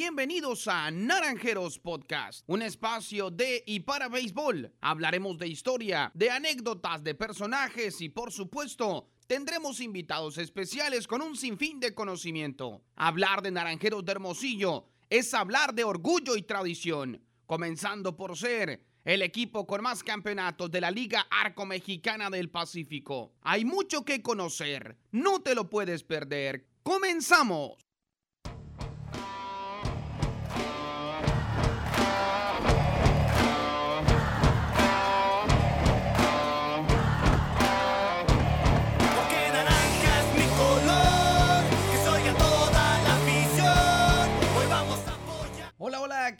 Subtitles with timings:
[0.00, 4.72] bienvenidos a Naranjeros Podcast, un espacio de y para béisbol.
[4.80, 11.36] Hablaremos de historia, de anécdotas, de personajes y por supuesto tendremos invitados especiales con un
[11.36, 12.80] sinfín de conocimiento.
[12.96, 19.20] Hablar de Naranjeros de Hermosillo es hablar de orgullo y tradición, comenzando por ser el
[19.20, 23.34] equipo con más campeonatos de la Liga Arco Mexicana del Pacífico.
[23.42, 26.66] Hay mucho que conocer, no te lo puedes perder.
[26.82, 27.89] ¡Comenzamos!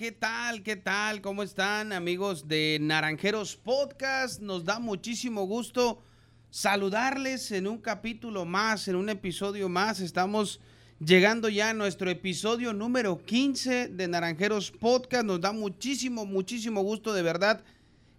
[0.00, 0.62] ¿Qué tal?
[0.62, 1.20] ¿Qué tal?
[1.20, 4.40] ¿Cómo están amigos de Naranjeros Podcast?
[4.40, 6.02] Nos da muchísimo gusto
[6.48, 10.00] saludarles en un capítulo más, en un episodio más.
[10.00, 10.58] Estamos
[11.00, 15.26] llegando ya a nuestro episodio número 15 de Naranjeros Podcast.
[15.26, 17.62] Nos da muchísimo, muchísimo gusto de verdad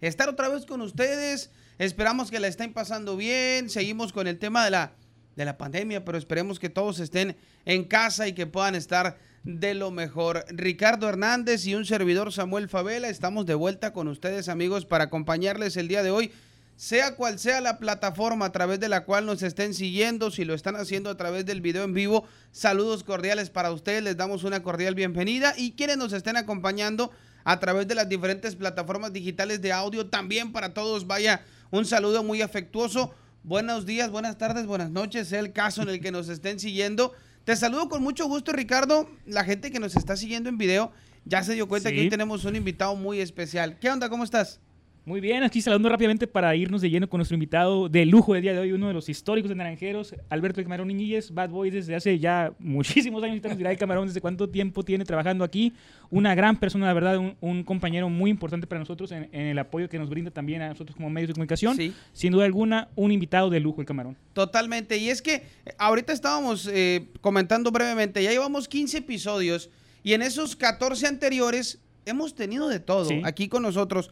[0.00, 1.50] estar otra vez con ustedes.
[1.78, 3.68] Esperamos que la estén pasando bien.
[3.68, 4.92] Seguimos con el tema de la,
[5.34, 9.74] de la pandemia, pero esperemos que todos estén en casa y que puedan estar de
[9.74, 10.44] lo mejor.
[10.48, 15.76] Ricardo Hernández y un servidor Samuel Favela, estamos de vuelta con ustedes amigos para acompañarles
[15.76, 16.32] el día de hoy.
[16.76, 20.54] Sea cual sea la plataforma a través de la cual nos estén siguiendo, si lo
[20.54, 24.62] están haciendo a través del video en vivo, saludos cordiales para ustedes, les damos una
[24.62, 27.12] cordial bienvenida y quienes nos estén acompañando
[27.44, 32.24] a través de las diferentes plataformas digitales de audio, también para todos vaya un saludo
[32.24, 33.14] muy afectuoso.
[33.44, 37.12] Buenos días, buenas tardes, buenas noches, sea el caso en el que nos estén siguiendo.
[37.44, 39.08] Te saludo con mucho gusto, Ricardo.
[39.26, 40.92] La gente que nos está siguiendo en video
[41.24, 41.94] ya se dio cuenta Sí.
[41.96, 43.78] que hoy tenemos un invitado muy especial.
[43.80, 44.08] ¿Qué onda?
[44.08, 44.60] ¿Cómo estás?
[45.04, 48.42] Muy bien, aquí saludando rápidamente para irnos de lleno con nuestro invitado de lujo del
[48.42, 51.96] día de hoy, uno de los históricos de Naranjeros, Alberto Camarón Iñiguez, Bad Boy desde
[51.96, 55.72] hace ya muchísimos años, nos dirá el Camarón desde cuánto tiempo tiene trabajando aquí,
[56.08, 59.58] una gran persona, la verdad, un, un compañero muy importante para nosotros en, en el
[59.58, 61.92] apoyo que nos brinda también a nosotros como medios de comunicación, Sí.
[62.12, 64.16] sin duda alguna, un invitado de lujo el Camarón.
[64.34, 64.98] Totalmente.
[64.98, 65.44] Y es que eh,
[65.78, 69.68] ahorita estábamos eh, comentando brevemente, ya llevamos 15 episodios
[70.04, 73.20] y en esos 14 anteriores hemos tenido de todo Sí.
[73.24, 74.08] aquí con nosotros.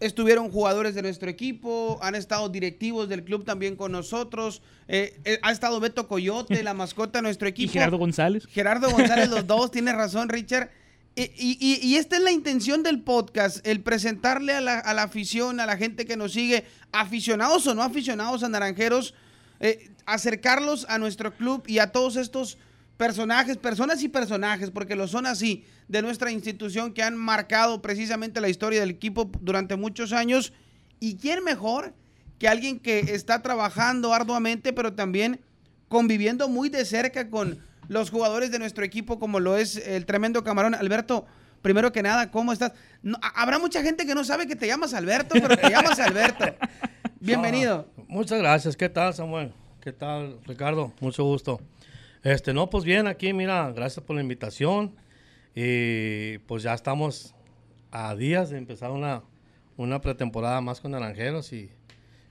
[0.00, 5.40] Estuvieron jugadores de nuestro equipo, han estado directivos del club también con nosotros, eh, eh,
[5.42, 7.72] ha estado Beto Coyote, la mascota de nuestro Y equipo.
[7.72, 8.46] Gerardo González.
[8.46, 10.70] Gerardo González, los dos, tienes razón, Richard.
[11.16, 14.94] Y, y- y- y esta es la intención del podcast, el presentarle a la, a
[14.94, 19.14] la afición, a la gente que nos sigue, aficionados o no aficionados a Naranjeros,
[19.58, 22.56] eh, acercarlos a nuestro club y a todos estos
[22.98, 28.42] personajes, personas y personajes, porque lo son así, de nuestra institución que han marcado precisamente
[28.42, 30.52] la historia del equipo durante muchos años.
[31.00, 31.94] ¿Y quién mejor
[32.38, 35.40] que alguien que está trabajando arduamente, pero también
[35.88, 40.44] conviviendo muy de cerca con los jugadores de nuestro equipo, como lo es el tremendo
[40.44, 41.24] camarón Alberto?
[41.62, 42.72] Primero que nada, ¿cómo estás?
[43.02, 45.98] No, ha- habrá mucha gente que no sabe que te llamas Alberto, pero te llamas
[46.00, 46.44] Alberto.
[47.20, 47.88] Bienvenido.
[48.08, 48.76] Muchas gracias.
[48.76, 49.52] ¿Qué tal, Samuel?
[49.80, 50.92] ¿Qué tal, Ricardo?
[51.00, 51.60] Mucho gusto.
[52.22, 54.94] Este, no, pues bien, aquí, mira, gracias por la invitación.
[55.54, 57.34] Y pues ya estamos
[57.90, 59.22] a días de empezar una,
[59.76, 61.52] una pretemporada más con Naranjeros.
[61.52, 61.70] Y,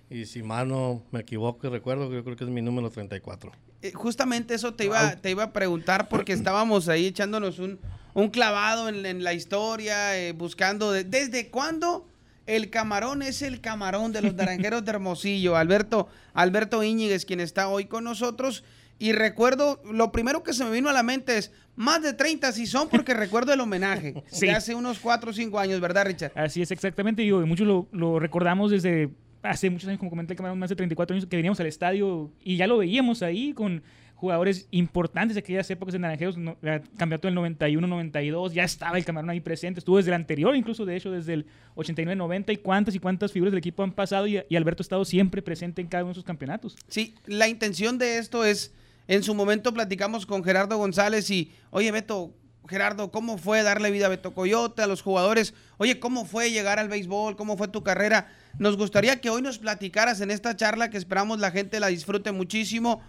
[0.10, 3.52] y si mal no me equivoco y recuerdo, yo creo que es mi número 34.
[3.82, 7.80] Eh, justamente eso te iba, te iba a preguntar porque estábamos ahí echándonos un,
[8.14, 12.08] un clavado en, en la historia, eh, buscando de- desde cuándo
[12.46, 15.56] el camarón es el camarón de los naranjeros de Hermosillo.
[15.58, 18.64] Alberto, Alberto Íñiguez, quien está hoy con nosotros.
[19.00, 22.52] Y recuerdo, lo primero que se me vino a la mente es, más de 30
[22.52, 24.48] si son porque recuerdo el homenaje Sí.
[24.48, 26.32] de hace unos 4 o 5 años, ¿verdad, Richard?
[26.36, 27.22] Así es, exactamente.
[27.22, 29.10] Digo, y muchos lo, lo recordamos desde
[29.44, 32.32] hace muchos años, como comenté el camarón, más de 34 años que veníamos al estadio
[32.44, 33.84] y ya lo veíamos ahí con
[34.16, 39.06] jugadores importantes de aquellas épocas de Naranjeros, no, el campeonato del 91-92, ya estaba el
[39.06, 42.96] camarón ahí presente, estuvo desde el anterior, incluso de hecho desde el 89-90 y cuántas
[42.96, 45.88] y cuántas figuras del equipo han pasado y, y Alberto ha estado siempre presente en
[45.88, 46.76] cada uno de sus campeonatos.
[46.88, 48.74] Sí, la intención de esto es,
[49.08, 52.34] en su momento platicamos con Gerardo González y, oye Beto,
[52.68, 55.54] Gerardo, ¿cómo fue darle vida a Beto Coyote, a los jugadores?
[55.78, 57.38] Oye, ¿cómo fue llegar al béisbol?
[57.38, 58.28] ¿Cómo fue tu carrera?
[58.60, 62.34] Nos gustaría que hoy nos platicaras en esta charla que esperamos la gente la disfrute
[62.34, 63.02] muchísimo.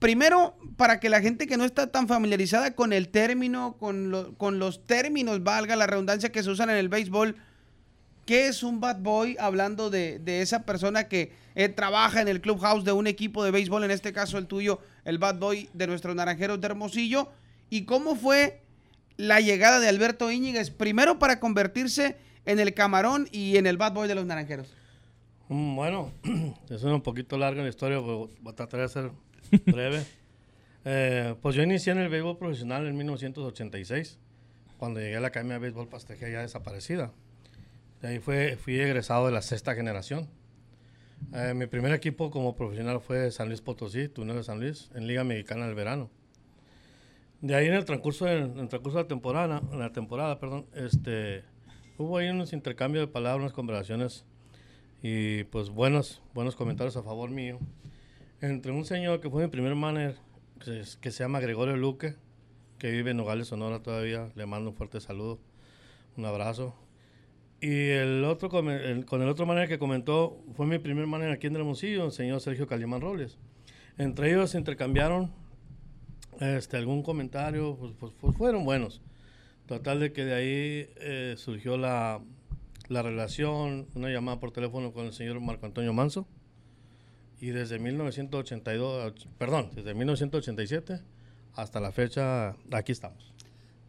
[0.00, 4.36] Primero, para que la gente que no está tan familiarizada con el término, con, lo-
[4.36, 7.36] con los términos, valga la redundancia que se usan en el béisbol,
[8.24, 9.36] ¿Qué es un bad boy?
[9.40, 13.50] Hablando de, de esa persona que eh, trabaja en el clubhouse de un equipo de
[13.50, 17.28] béisbol, en este caso el tuyo, el bad boy de nuestros naranjeros de Hermosillo.
[17.70, 18.60] ¿Y cómo fue
[19.16, 20.70] la llegada de Alberto Íñiguez?
[20.70, 24.68] Primero para convertirse en el camarón y en el bad boy de los naranjeros.
[25.48, 26.12] Mm, Bueno,
[26.70, 29.10] es un poquito larga la historia, pero voy a tratar de ser
[29.66, 30.04] breve.
[30.84, 34.18] Eh, pues yo inicié en el béisbol profesional en 1986,
[34.78, 37.12] cuando llegué a la Academia de Béisbol Pastejía ya desaparecida.
[38.00, 40.28] De ahí fue, fui egresado de la sexta generación.
[41.34, 45.06] Eh, mi primer equipo como profesional fue San Luis Potosí, Tuneo de San Luis, en
[45.06, 46.10] Liga Mexicana del Verano.
[47.40, 50.38] De ahí en el transcurso de, en el transcurso de la temporada, en la temporada,
[50.38, 51.42] perdón, este,
[51.98, 54.24] hubo ahí unos intercambios de palabras, unas conversaciones
[55.02, 57.58] y pues buenos, buenos comentarios a favor mío.
[58.40, 60.16] Entre un señor que fue mi primer manager,
[60.64, 62.14] que, que se llama Gregorio Luque,
[62.78, 65.38] que vive en Nogales, Sonora todavía, le mando un fuerte saludo,
[66.16, 66.74] un abrazo.
[67.62, 71.46] Y el otro, el- con el otro manager que comentó, fue mi primer manager aquí
[71.46, 73.38] en Hermosillo, el señor Sergio Calimán Robles.
[73.98, 75.30] Entre ellos se intercambiaron
[76.40, 79.00] este, algún comentario, pues, pues, pues fueron buenos.
[79.66, 82.20] Total de que de ahí eh, surgió la,
[82.88, 86.26] la relación, una llamada por teléfono con el señor Marco Antonio Manso.
[87.40, 91.00] Y desde 1982, perdón, desde 1987
[91.54, 93.31] hasta la fecha, aquí estamos.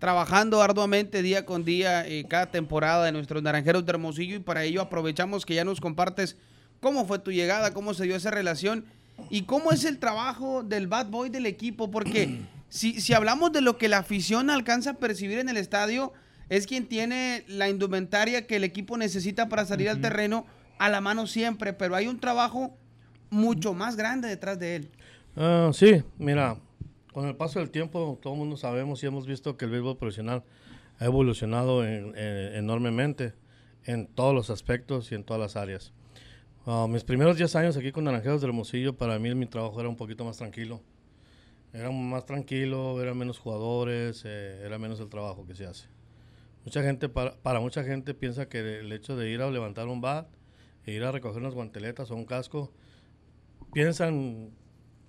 [0.04, 4.66] Trabajando arduamente día con día eh, cada temporada de nuestros Naranjeros de Hermosillo y para
[4.66, 6.36] ello aprovechamos que ya nos compartes
[6.82, 8.84] cómo fue tu llegada, cómo se dio esa relación
[9.30, 13.62] y cómo es el trabajo del bad boy del equipo, porque si, si hablamos de
[13.62, 16.12] lo que la afición alcanza a percibir en el estadio,
[16.50, 20.46] es quien tiene la indumentaria que el equipo necesita para salir al terreno
[20.80, 22.76] a la mano siempre, pero hay un trabajo
[23.30, 24.92] mucho más grande detrás de él.
[25.38, 26.58] Ah, sí, mira,
[27.14, 29.98] con el paso del tiempo, todo el mundo sabemos y hemos visto que el béisbol
[29.98, 30.44] profesional
[31.00, 33.34] ha evolucionado en- en- enormemente
[33.86, 35.94] en todos los aspectos y en todas las áreas.
[36.66, 39.90] Ah, mis primeros 10 años aquí con Naranjeros de Hermosillo, para mí mi trabajo era
[39.90, 40.82] un poquito más tranquilo.
[41.74, 45.88] Era más tranquilo, era menos jugadores, eh, era menos el trabajo que se hace.
[46.64, 50.00] Mucha gente, para, para mucha gente piensa que el hecho de ir a levantar un
[50.00, 50.28] bat,
[50.86, 52.72] e ir a recoger unas guanteletas o un casco,
[53.74, 54.52] piensan,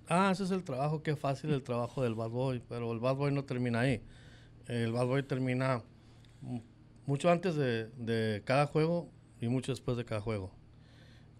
[0.09, 3.15] ah, ese es el trabajo, qué fácil el trabajo del bad boy, pero el bad
[3.15, 4.01] boy no termina ahí.
[4.67, 5.81] El bad boy termina
[6.41, 6.61] mu-
[7.05, 9.09] mucho antes de, de cada juego
[9.41, 10.51] y mucho después de cada juego.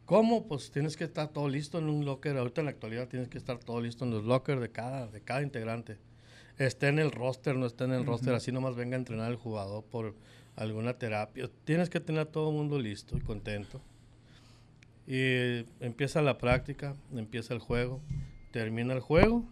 [0.06, 0.48] ¿Cómo?
[0.48, 2.38] Pues tienes que estar todo listo en un locker.
[2.38, 5.22] Ahorita en la actualidad tienes que estar todo listo en los lockers de cada, de
[5.22, 5.98] cada integrante.
[6.60, 9.38] Esté en el roster, no esté en el roster, así nomás venga a entrenar el
[9.38, 10.14] jugador por
[10.56, 11.50] alguna terapia.
[11.64, 13.82] Tienes que tener a todo el mundo listo y contento.
[15.08, 18.02] Y empieza la práctica, empieza el juego,
[18.56, 19.44] termina el juego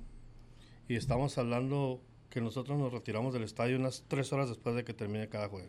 [0.87, 4.93] y estamos hablando que nosotros nos retiramos del estadio unas tres horas después de que
[4.93, 5.67] termine cada juego,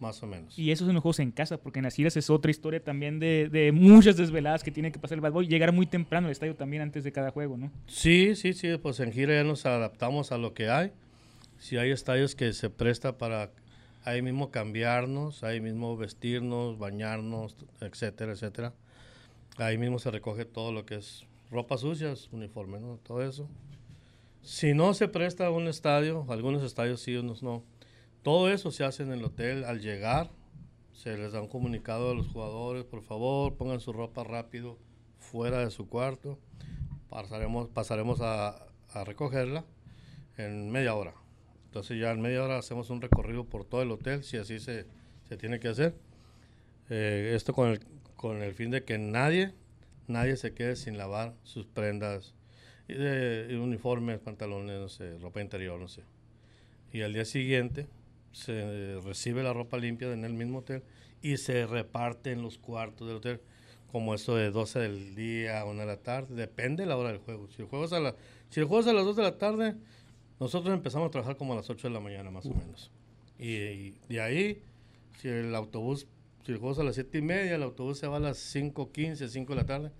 [0.00, 0.58] más o menos.
[0.58, 3.20] Y eso son los juegos en casa, porque en las giras es otra historia también
[3.20, 5.46] de, de muchas desveladas que tiene que pasar el bad boy.
[5.46, 7.70] Llegar muy temprano al estadio también antes de cada juego, ¿no?
[7.86, 10.90] Sí, sí, sí, pues en gira ya nos adaptamos a lo que hay.
[11.60, 13.52] Si hay estadios que se presta para
[14.02, 18.74] ahí mismo cambiarnos, ahí mismo vestirnos, bañarnos, etcétera, etcétera.
[19.58, 21.24] Ahí mismo se recoge todo lo que es
[21.54, 22.98] ropa sucias, uniforme, ¿no?
[23.02, 23.48] Todo eso.
[24.42, 27.62] Si no se presta un estadio, algunos estadios sí, unos no.
[28.22, 30.30] Todo eso se hace en el hotel al llegar.
[30.92, 34.78] Se les da un comunicado a los jugadores, por favor, pongan su ropa rápido
[35.18, 36.38] fuera de su cuarto.
[37.08, 39.64] Pasaremos, pasaremos a, a recogerla
[40.36, 41.14] en media hora.
[41.66, 44.86] Entonces ya en media hora hacemos un recorrido por todo el hotel, si así se,
[45.28, 45.96] se tiene que hacer.
[46.90, 47.80] Eh, esto con el,
[48.16, 49.54] con el fin de que nadie,
[50.06, 52.34] nadie se quede sin lavar sus prendas,
[52.88, 56.02] y uniformes, pantalones, no ropa interior, no sé.
[56.92, 57.86] Y al día siguiente
[58.32, 60.82] se recibe la ropa limpia en el mismo hotel
[61.22, 63.40] y se reparte en los cuartos del hotel,
[63.90, 67.18] como eso de 12 del día, 1 de la tarde, depende de la hora del
[67.18, 67.48] juego.
[67.48, 68.14] Si el juego es a, la,
[68.50, 69.76] si el juego es a las 2 de la tarde,
[70.40, 72.90] nosotros empezamos a trabajar como a las 8 de la mañana más o menos.
[73.38, 74.62] Y de ahí,
[75.20, 76.06] si el autobús,
[76.44, 78.54] si el juego es a las 7 y media, el autobús se va a las
[78.54, 79.90] 5.15, 5 de la tarde,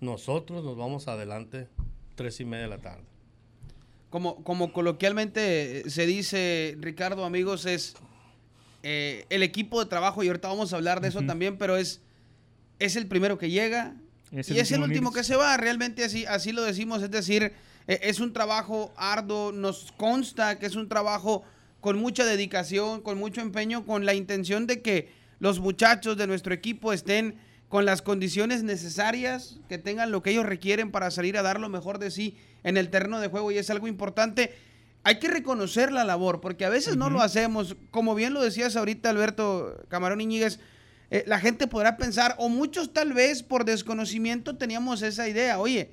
[0.00, 1.68] nosotros nos vamos adelante
[2.14, 3.04] 3 y media de la tarde.
[4.10, 7.94] como, como coloquialmente eh, se dice, Ricardo, amigos, es
[8.82, 12.02] eh, el equipo de trabajo, y ahorita vamos a hablar de eso también, pero es,
[12.78, 13.96] es el primero que llega
[14.30, 15.56] Es y el es el último que se va.
[15.56, 17.52] Realmente así, así lo decimos, es decir,
[17.88, 21.44] eh, es un trabajo arduo, nos consta que es un trabajo
[21.80, 26.54] con mucha dedicación, con mucho empeño, con la intención de que los muchachos de nuestro
[26.54, 27.36] equipo estén
[27.68, 31.68] con las condiciones necesarias, que tengan lo que ellos requieren para salir a dar lo
[31.68, 34.54] mejor de sí en el terreno de juego y es algo importante.
[35.02, 37.76] Hay que reconocer la labor, porque a veces no lo hacemos.
[37.90, 40.60] Como bien lo decías ahorita, Alberto Camarón Iñiguez,
[41.10, 45.90] eh, la gente podrá pensar, o muchos tal vez por desconocimiento teníamos esa idea, oye,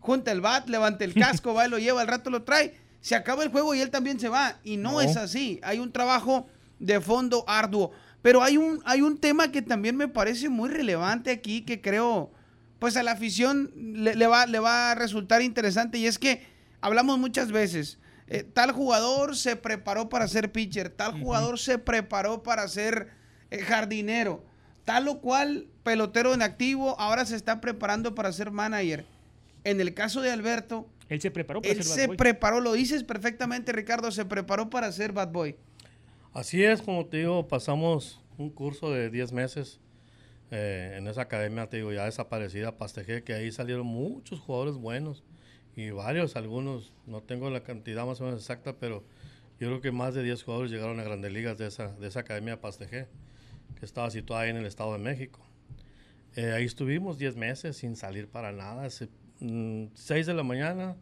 [0.00, 3.14] junta el bat, levanta el casco, va y lo lleva, al rato lo trae, se
[3.14, 4.58] acaba el juego y él también se va.
[4.64, 5.00] Y no, No.
[5.00, 6.46] es así, hay un trabajo
[6.78, 7.92] de fondo arduo.
[8.22, 12.32] Pero hay un, hay un tema que también me parece muy relevante aquí, que creo,
[12.78, 16.46] pues a la afición le, le va, le va a resultar interesante, y es que
[16.80, 17.98] hablamos muchas veces,
[18.28, 23.10] eh, tal jugador se preparó para ser pitcher, tal jugador se preparó para ser
[23.50, 24.44] eh, jardinero,
[24.84, 29.04] tal o cual pelotero en activo ahora se está preparando para ser manager.
[29.64, 32.16] En el caso de Alberto, Él se preparó para él ser bad se boy.
[32.16, 35.56] preparó, lo dices perfectamente Ricardo, se preparó para ser bad boy.
[36.34, 39.80] Así es, como te digo, pasamos un curso de 10 meses
[40.50, 45.24] eh, en esa academia, te digo, ya desaparecida, Pastejé, que ahí salieron muchos jugadores buenos
[45.76, 49.04] y varios, algunos, no tengo la cantidad más o menos exacta, pero
[49.60, 52.20] yo creo que más de 10 jugadores llegaron a grandes ligas de esa, de esa
[52.20, 53.08] academia Pastejé,
[53.78, 55.40] que estaba situada ahí en el Estado de México.
[56.34, 60.96] Eh, ahí estuvimos 10 meses sin salir para nada, 6 de la mañana,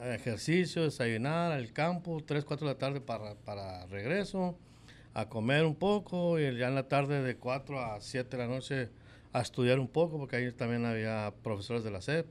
[0.00, 4.58] ejercicio, desayunar al campo, 3, 4 de la tarde para, para regreso,
[5.14, 8.48] a comer un poco y ya en la tarde de 4 a 7 de la
[8.48, 8.88] noche
[9.32, 12.26] a estudiar un poco, porque ahí también había profesores de la SEP,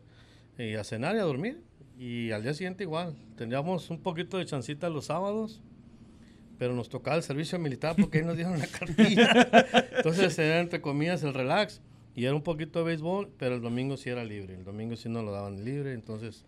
[0.57, 1.61] y a cenar y a dormir.
[1.97, 5.61] Y al día siguiente igual, teníamos un poquito de chancita los sábados,
[6.57, 9.47] pero nos tocaba el servicio militar porque ahí nos dieron la cartilla.
[9.97, 11.81] Entonces era entre comillas el relax.
[12.13, 14.55] Y era un poquito de béisbol, pero el domingo sí era libre.
[14.55, 16.45] El domingo sí nos lo daban libre, entonces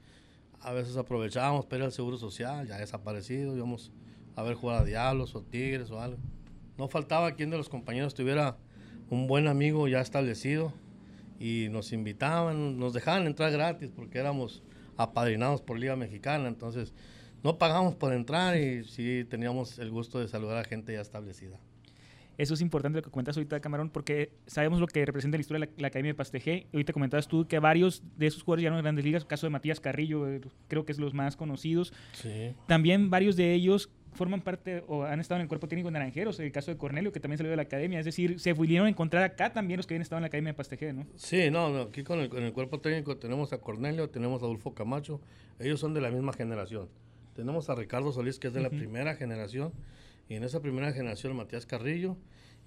[0.64, 3.92] a veces aprovechábamos para ir al seguro social, ya desaparecido, íbamos
[4.36, 6.18] a ver jugar a Diablos o Tigres o algo.
[6.78, 8.58] No faltaba quien de los compañeros tuviera
[9.10, 10.74] un buen amigo ya establecido
[11.40, 14.64] y nos invitaban, nos dejaban entrar gratis porque éramos
[14.96, 16.94] apadrinados por Liga Mexicana, entonces
[17.44, 21.60] no pagamos por entrar y sí teníamos el gusto de saludar a gente ya establecida.
[22.38, 25.66] Eso es importante lo que comentas ahorita, Camarón, porque sabemos lo que representa la historia
[25.66, 26.68] de la, la Academia de Pastejé.
[26.74, 29.24] Ahorita comentabas tú que varios de esos jugadores llegaron a grandes ligas.
[29.24, 31.94] El caso de Matías Carrillo, eh, creo que es los más conocidos.
[32.14, 32.54] Sí.
[32.68, 36.40] También varios de ellos forman parte o han estado en el cuerpo técnico de Naranjeros.
[36.40, 38.00] El caso de Cornelio, que también salió de la Academia.
[38.00, 40.58] Es decir, se pudieron encontrar acá también los que habían estado en la Academia de
[40.58, 41.06] Pastejé, ¿no?
[41.16, 44.46] Sí, no, no, aquí con el, con el cuerpo técnico tenemos a Cornelio, tenemos a
[44.46, 45.22] Adolfo Camacho,
[45.60, 46.90] ellos son de la misma generación.
[47.36, 49.74] Tenemos a Ricardo Solís, que es de la primera generación,
[50.30, 52.18] y en esa primera generación Matías Carrillo,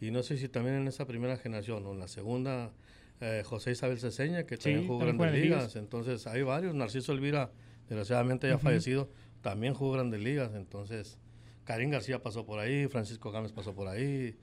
[0.00, 2.72] y no sé si también en esa primera generación o en la segunda
[3.20, 5.62] eh, José Isabel Ceseña, que Sí, también jugó también grandes ligas.
[5.62, 5.76] ligas.
[5.76, 7.50] Entonces hay varios, Narciso Elvira,
[7.88, 8.64] desgraciadamente ya Ujú.
[8.64, 9.10] fallecido,
[9.40, 10.52] también jugó grandes ligas.
[10.54, 11.18] Entonces,
[11.64, 14.36] Karim García pasó por ahí, Francisco Gámez pasó por ahí,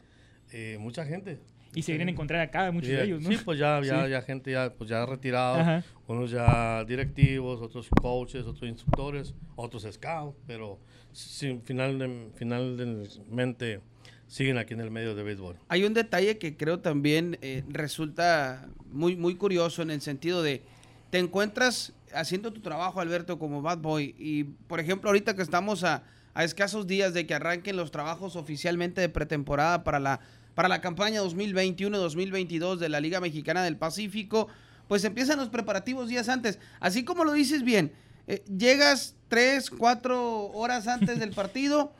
[0.52, 1.40] eh, mucha gente.
[1.76, 3.30] Y se vienen a encontrar acá muchos Sí, de ellos, ¿no?
[3.30, 4.12] Sí, pues ya, ya, Sí.
[4.12, 5.84] ya gente ya, pues ya retirado, Ajá.
[6.08, 10.80] unos ya directivos, otros coaches, otros instructores, otros scouts, pero
[11.12, 13.82] sin, final de- finalmente
[14.28, 15.58] siguen aquí en el medio de béisbol.
[15.68, 20.62] Hay un detalle que creo también eh, resulta muy, muy curioso en el sentido de,
[21.10, 25.84] te encuentras haciendo tu trabajo, Alberto, como bad boy, y por ejemplo, ahorita que estamos
[25.84, 26.04] a,
[26.36, 30.20] a escasos días de que arranquen los trabajos oficialmente de pretemporada para la,
[30.56, 34.48] para la campaña 2021-2022 de la Liga Mexicana del Pacífico,
[34.88, 36.60] pues empiezan los preparativos días antes.
[36.80, 37.94] Así como lo dices bien,
[38.28, 41.94] eh, llegas tres, cuatro horas antes del partido,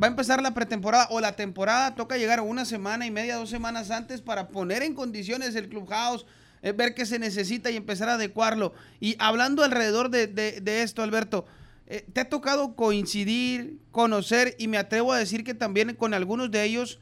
[0.00, 3.50] va a empezar la pretemporada o la temporada, toca llegar una semana y media, dos
[3.50, 6.24] semanas antes para poner en condiciones el clubhouse,
[6.62, 8.72] eh, ver qué se necesita y empezar a adecuarlo.
[9.00, 11.44] Y hablando alrededor de, de- de esto, Alberto,
[11.88, 16.50] eh, ¿te ha tocado coincidir, conocer y me atrevo a decir que también con algunos
[16.50, 17.00] de ellos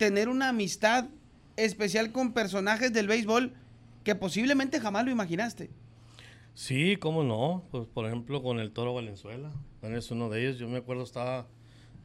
[0.00, 1.08] tener una amistad
[1.58, 3.52] especial con personajes del béisbol
[4.02, 5.68] que posiblemente jamás lo imaginaste?
[6.54, 9.52] Sí, cómo no, pues por ejemplo con el Toro Valenzuela,
[9.82, 11.46] es uno de ellos, yo me acuerdo estaba,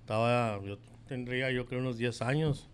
[0.02, 2.70] estaba yo tendría yo creo unos 10 años.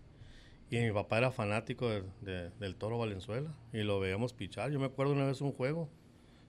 [0.70, 3.52] Y mi papá era fanático de- de- del Toro Valenzuela.
[3.74, 5.88] Y lo veíamos pichar, yo me acuerdo una vez un juego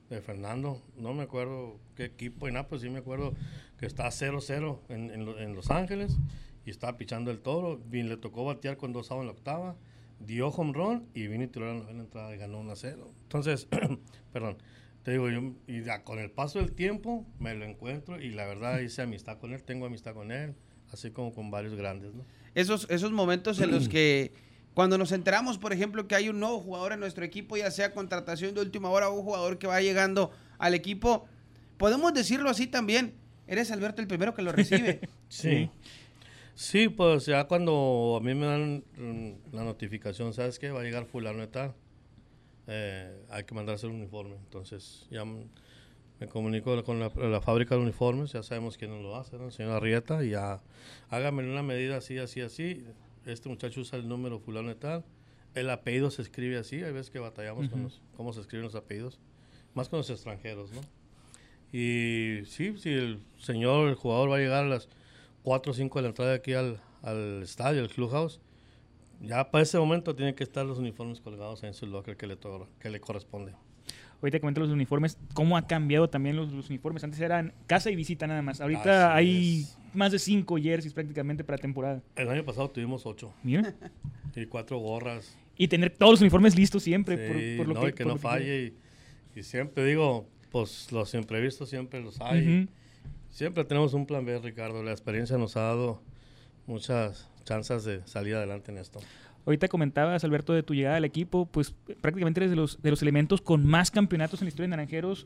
[0.09, 3.33] de Fernando, no me acuerdo qué equipo y nada, pues sí me acuerdo
[3.77, 6.17] que está 0-0 en, en Los Ángeles
[6.65, 9.75] y estaba pichando el Toro, y le tocó batear con dos outs en la octava,
[10.19, 13.07] dio home run y vino y tiró la novena entrada y ganó 1-0.
[13.23, 13.67] Entonces,
[14.33, 14.57] perdón,
[15.03, 18.45] te digo, yo, y ya con el paso del tiempo me lo encuentro y la
[18.45, 20.55] verdad hice amistad con él, tengo amistad con él,
[20.91, 22.23] así como con varios grandes, ¿no?
[22.55, 24.31] esos, esos momentos en los que
[24.73, 27.93] cuando nos enteramos, por ejemplo, que hay un nuevo jugador en nuestro equipo, ya sea
[27.93, 31.25] contratación de última hora o un jugador que va llegando al equipo,
[31.77, 33.13] podemos decirlo así también,
[33.45, 35.01] eres Alberto el primero que lo recibe.
[35.29, 35.71] Sí.
[36.55, 40.69] Sí, pues ya cuando a mí me dan mm, la notificación, ¿sabes qué?
[40.71, 41.73] Va a llegar fulano y tal.
[42.67, 44.35] eh, hay que mandarse el uniforme.
[44.35, 49.15] Entonces ya me comunico con la, la fábrica de uniformes, ya sabemos quién nos lo
[49.15, 49.45] hace, ¿no?
[49.47, 50.61] El señor Arrieta, y ya
[51.09, 52.85] hágame una medida así, así, así.
[53.25, 55.03] Este muchacho usa el número fulano y tal.
[55.55, 58.75] El apellido se escribe así, hay veces que batallamos con los- cómo se escriben los
[58.75, 59.19] apellidos,
[59.73, 60.81] más con los extranjeros, ¿no?
[61.71, 64.87] Y sí, si el señor, el jugador va a llegar a las
[65.43, 68.39] 4 o 5 de la entrada aquí al, al estadio, al clubhouse,
[69.21, 72.37] ya para ese momento tienen que estar los uniformes colgados en su locker que le,
[72.79, 73.53] que le corresponde.
[74.21, 77.03] Ahorita comenté los uniformes, cómo ha cambiado también los, los uniformes.
[77.03, 78.61] Antes eran casa y visita nada más.
[78.61, 79.77] Ahorita Así hay es.
[79.93, 82.01] más de cinco jerseys prácticamente para temporada.
[82.15, 83.73] El año pasado tuvimos ocho Mira.
[84.35, 85.37] y cuatro gorras.
[85.57, 87.17] Y tener todos los uniformes listos siempre.
[87.27, 88.73] por- Sí, por, lo no, que, y que por no lo que- falle.
[89.35, 92.61] Y, y siempre digo, pues los imprevistos siempre los hay.
[92.61, 92.71] Ujú.
[93.33, 94.83] Siempre tenemos un plan B, Ricardo.
[94.83, 95.99] La experiencia nos ha dado
[96.67, 98.99] muchas chances de salir adelante en esto.
[99.47, 103.01] Ahorita comentabas, Alberto, de tu llegada al equipo, pues prácticamente eres de los, de los
[103.01, 105.25] elementos con más campeonatos en la historia de Naranjeros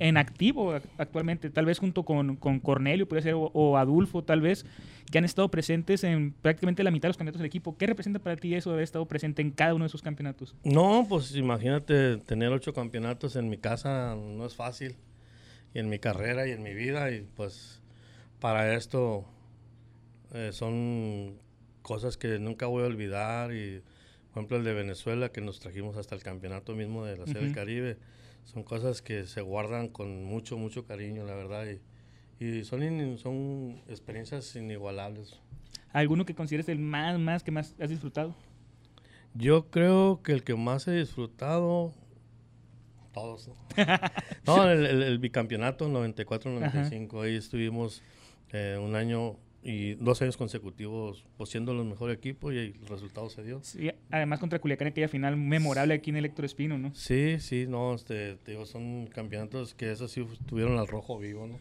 [0.00, 4.24] en activo ac- actualmente, tal vez junto con, con Cornelio, podría ser, o, o Adulfo,
[4.24, 4.66] tal vez,
[5.10, 7.76] que han estado presentes en prácticamente la mitad de los campeonatos del equipo.
[7.78, 10.52] ¿Qué representa para ti eso de haber estado presente en cada uno de esos campeonatos?
[10.64, 14.96] No, pues imagínate tener ocho campeonatos en mi casa no es fácil.
[15.76, 17.10] Y en mi carrera y en mi vida.
[17.10, 17.82] Y pues
[18.40, 19.26] para esto
[20.32, 21.36] eh, son
[21.82, 23.52] cosas que nunca voy a olvidar.
[23.52, 23.82] Y
[24.32, 27.42] por ejemplo el de Venezuela que nos trajimos hasta el campeonato mismo de la Serie
[27.42, 27.54] del Ujú.
[27.56, 27.98] Caribe.
[28.44, 31.66] Son cosas que se guardan con mucho, mucho cariño, la verdad.
[32.40, 35.38] Y, y son, in- son experiencias inigualables.
[35.92, 38.34] ¿Alguno que consideres el más, más que más has disfrutado?
[39.34, 41.92] Yo creo que el que más he disfrutado,
[43.20, 43.48] todos.
[43.48, 48.02] No, no el, el- el bicampeonato 94-95, ahí estuvimos
[48.52, 53.28] eh, un año y dos años consecutivos pues, siendo los mejores equipos y el resultado
[53.30, 53.60] se dio.
[53.64, 56.94] Sí, además contra Culiacán, aquella final memorable aquí en el Héctor Espino, ¿no?
[56.94, 61.46] Sí, sí, no, este, te digo, son campeonatos que esos sí tuvieron al rojo vivo,
[61.46, 61.58] ¿no?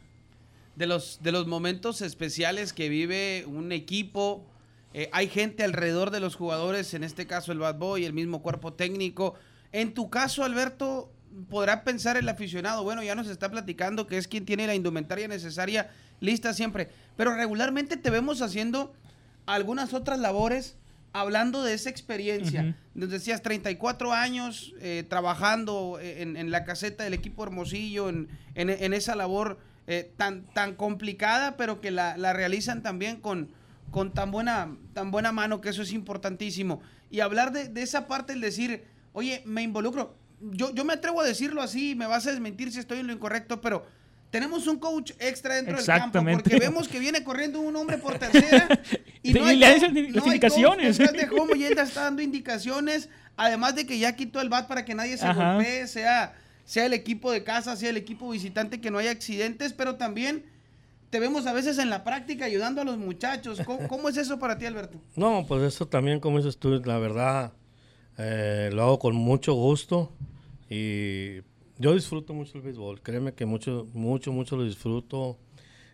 [0.76, 4.46] de los, de los momentos especiales que vive un equipo.
[4.94, 8.42] Eh, hay gente alrededor de los jugadores, en este caso el Bad Boy, el mismo
[8.44, 9.36] cuerpo técnico.
[9.72, 11.10] En tu caso, Alberto,
[11.50, 15.28] podrá pensar el aficionado, bueno, ya nos está platicando que es quien tiene la indumentaria
[15.28, 15.90] necesaria
[16.22, 18.94] lista siempre, pero regularmente te vemos haciendo
[19.46, 20.78] algunas otras labores
[21.14, 22.62] hablando de esa experiencia.
[22.62, 22.74] Ujú.
[22.96, 28.70] Nos decías 34 años eh, trabajando en, en la caseta del equipo Hermosillo, en, en-
[28.70, 33.50] en esa labor eh, tan, tan complicada, pero que la, la realizan también con,
[33.92, 36.82] con tan, buena, tan buena mano, que eso es importantísimo.
[37.12, 38.84] Y hablar de, de esa parte, el decir,
[39.14, 40.16] oye, me involucro.
[40.42, 43.14] Yo, yo me atrevo a decirlo así, me vas a desmentir si estoy en lo
[43.14, 43.86] incorrecto, pero
[44.32, 48.18] tenemos un coach extra dentro del campo porque vemos que viene corriendo un hombre por
[48.20, 48.68] tercera
[49.24, 50.98] y Y no hay le coach- dan las no hay coach indicaciones.
[50.98, 54.50] detrás de cómo y él ya está dando indicaciones, además de que ya quitó el
[54.50, 55.54] bat para que nadie se Ajá.
[55.56, 56.34] golpee, sea,
[56.66, 60.44] sea el equipo de casa, sea el equipo visitante, que no haya accidentes, pero también
[61.12, 63.62] te vemos a veces en la práctica ayudando a los muchachos.
[63.66, 65.00] ¿Cómo, cómo es eso para ti, Alberto?
[65.16, 67.54] No, pues eso también, como dices tú, la verdad,
[68.18, 70.12] eh, lo hago con mucho gusto
[70.70, 71.38] y
[71.78, 73.02] yo disfruto mucho el béisbol.
[73.02, 75.38] Créeme que mucho, mucho, mucho lo disfruto.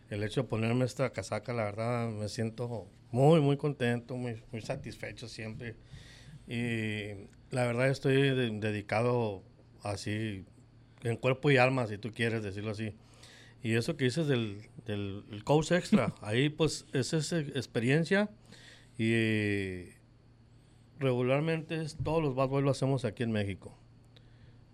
[0.09, 4.61] El hecho de ponerme esta casaca, la verdad, me siento muy, muy contento, muy, muy
[4.61, 5.75] satisfecho siempre.
[6.47, 9.43] Y la verdad estoy de- dedicado
[9.83, 10.45] así,
[11.03, 12.93] en cuerpo y alma, si tú quieres decirlo así.
[13.63, 18.29] Y eso que dices del, del el coach extra, ahí pues es esa experiencia
[18.97, 19.85] y
[21.01, 23.73] regularmente es- todos los bad boys lo hacemos aquí en México.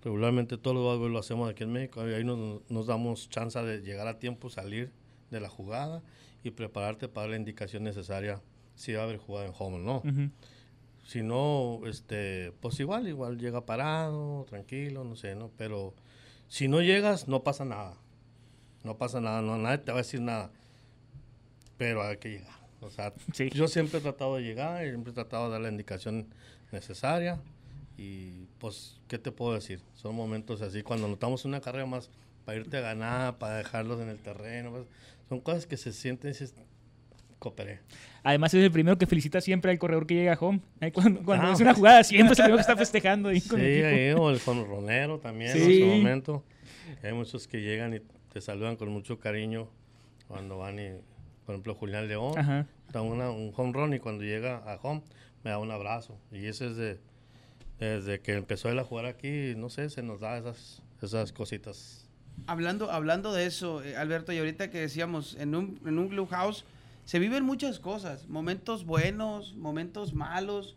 [0.03, 3.29] Regularmente todos los bad boys lo hacemos aquí en México y ahí nos, nos damos
[3.29, 4.91] chance de llegar a tiempo, salir
[5.31, 6.03] de la jugada
[6.43, 8.41] y prepararte para la indicación necesaria
[8.75, 10.01] si va a haber jugada en home o no.
[11.05, 15.49] Si no, este, pues igual, igual llega parado, tranquilo, no sé, ¿no?
[15.57, 15.93] Pero
[16.49, 17.95] si no llegas, no pasa nada.
[18.83, 20.51] No pasa nada, no, nadie te va a decir nada.
[21.77, 22.55] Pero hay que llegar.
[22.81, 23.49] O sea, Sí.
[23.49, 26.27] yo siempre he tratado de llegar, siempre he tratado de dar la indicación
[26.71, 27.39] necesaria.
[27.97, 29.81] Y pues, ¿qué te puedo decir?
[29.95, 32.09] Son momentos así, cuando notamos una carrera más
[32.45, 34.71] para irte a ganar, para dejarlos en el terreno.
[34.71, 34.85] pues,
[35.29, 36.53] son cosas que se sienten y dices,
[37.39, 37.79] cooperé.
[38.23, 40.61] Además es el primero que felicita siempre al corredor que llega a home.
[40.79, 41.53] Ahí cuando cuando Ah.
[41.53, 43.87] es una jugada, siempre es el primero que está festejando ahí Sí, con el equipo.
[43.87, 45.81] ahí, o el jonronero también Sí.
[45.81, 46.43] en su momento.
[47.03, 47.99] Hay muchos que llegan y
[48.31, 49.67] te saludan con mucho cariño
[50.27, 50.89] cuando van y,
[51.47, 52.67] por ejemplo, Julián León Ajá.
[52.91, 55.01] da una- un home run y cuando llega a home
[55.45, 56.19] me da un abrazo.
[56.29, 56.99] Y ese es de,
[57.79, 62.09] desde que empezó él a jugar aquí, no sé, se nos da esas, esas cositas.
[62.47, 66.65] Hablando, hablando de eso, eh, Alberto, y ahorita que decíamos, en un, en un clubhouse
[67.05, 70.75] se viven muchas cosas, momentos buenos, momentos malos,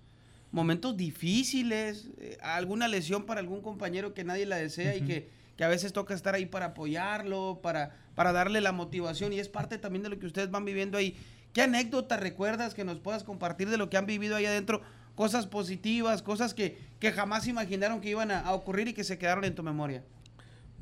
[0.53, 5.29] momentos difíciles, eh, alguna lesión para algún compañero que nadie la desea y que,
[5.61, 9.51] que a veces toca estar ahí para apoyarlo, para, para darle la motivación y es
[9.51, 11.19] parte también de lo que ustedes van viviendo ahí.
[11.53, 14.81] ¿Qué anécdota recuerdas que nos puedas compartir de lo que han vivido ahí adentro?
[15.17, 19.19] Cosas positivas, cosas que, que jamás imaginaron que iban a- a ocurrir y que se
[19.19, 20.03] quedaron en tu memoria.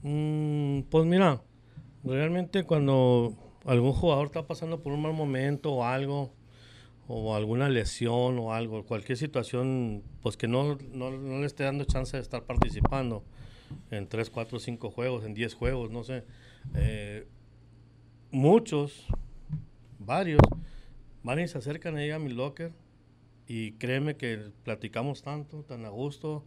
[0.05, 1.43] Mm, pues mira,
[2.05, 6.33] realmente cuando algún jugador está pasando por un mal momento o algo,
[7.09, 11.83] o alguna lesión o algo, cualquier situación, pues que no, no, no le esté dando
[11.85, 13.25] chance de estar participando,
[13.91, 16.25] en 3, 4, 5 juegos, en 10 juegos, no sé.
[16.75, 17.27] Eh,
[18.31, 19.07] muchos,
[19.99, 20.41] varios,
[21.23, 22.73] van y se acercan ahí a mi locker
[23.47, 26.45] y créeme que platicamos tanto, tan a gusto,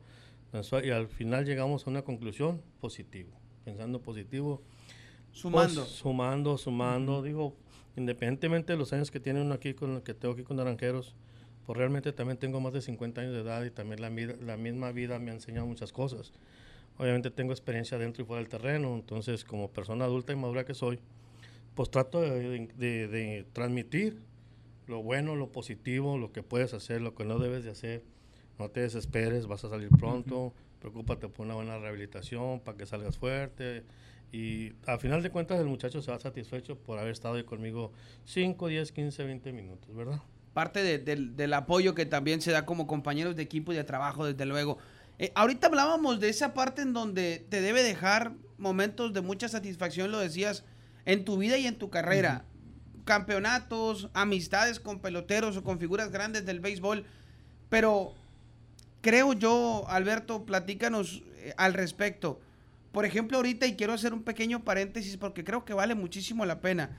[0.83, 3.31] y al final llegamos a una conclusión positivo,
[3.63, 4.61] pensando positivo.
[5.31, 5.81] Sumando.
[5.81, 7.21] Pues, sumando, sumando.
[7.21, 7.55] Digo,
[7.95, 11.15] independientemente de los años que tiene uno aquí, con que tengo aquí con Naranjeros,
[11.65, 14.09] pues realmente también tengo más de 50 años de edad y también la,
[14.45, 16.33] la misma vida me ha enseñado muchas cosas.
[16.97, 20.73] Obviamente tengo experiencia dentro y fuera del terreno, entonces como persona adulta y madura que
[20.73, 20.99] soy,
[21.75, 24.19] pues trato de, de- de transmitir
[24.87, 28.03] lo bueno, lo positivo, lo que puedes hacer, lo que no debes de hacer.
[28.59, 33.17] No te desesperes, vas a salir pronto, preocúpate por una buena rehabilitación para que salgas
[33.17, 33.83] fuerte.
[34.31, 37.91] Y al final de cuentas el muchacho se va satisfecho por haber estado ahí conmigo
[38.25, 40.21] 5, 10, 15, 20 minutos, ¿verdad?
[40.53, 43.85] parte de- del, del apoyo que también se da como compañeros de equipo y de
[43.85, 44.77] trabajo, desde luego.
[45.21, 50.11] Eh, ahorita hablábamos de esa parte en donde te debe dejar momentos de mucha satisfacción,
[50.11, 50.63] lo decías,
[51.05, 52.43] en tu vida y en tu carrera.
[53.05, 57.05] Campeonatos, amistades con peloteros o con figuras grandes del béisbol.
[57.69, 58.15] Pero
[59.01, 62.41] creo yo, Alberto, platícanos eh, al respecto.
[62.91, 66.61] Por ejemplo, ahorita, y quiero hacer un pequeño paréntesis porque creo que vale muchísimo la
[66.61, 66.97] pena.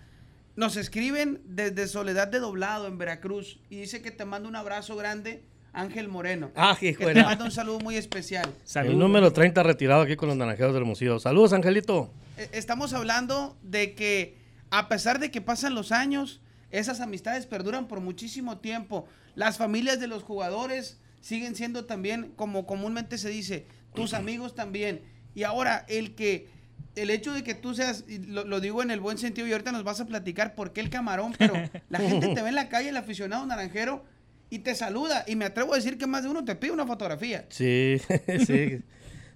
[0.54, 4.94] Nos escriben desde Soledad de Doblado en Veracruz y dice que te manda un abrazo
[4.94, 6.50] grande, Ángel Moreno.
[6.54, 8.52] Ah, que te manda un saludo muy especial.
[8.64, 8.90] Salud.
[8.90, 11.18] El número 30 retirado aquí con los naranjeros del Museo.
[11.18, 12.12] Saludos, Angelito.
[12.36, 14.36] Eh, Estamos hablando de que
[14.70, 19.06] a pesar de que pasan los años, esas amistades perduran por muchísimo tiempo.
[19.34, 25.02] Las familias de los jugadores siguen siendo también, como comúnmente se dice, tus amigos también.
[25.34, 26.48] Y ahora, el que,
[26.96, 29.52] el hecho de que tú seas, y lo, lo digo en el buen sentido, y
[29.52, 31.54] ahorita nos vas a platicar por qué el camarón, pero
[31.88, 34.04] la gente te ve en la calle, el aficionado naranjero,
[34.52, 35.24] y te saluda.
[35.26, 37.46] Y me atrevo a decir que más de uno te pide una fotografía.
[37.48, 37.96] Sí,
[38.46, 38.82] sí.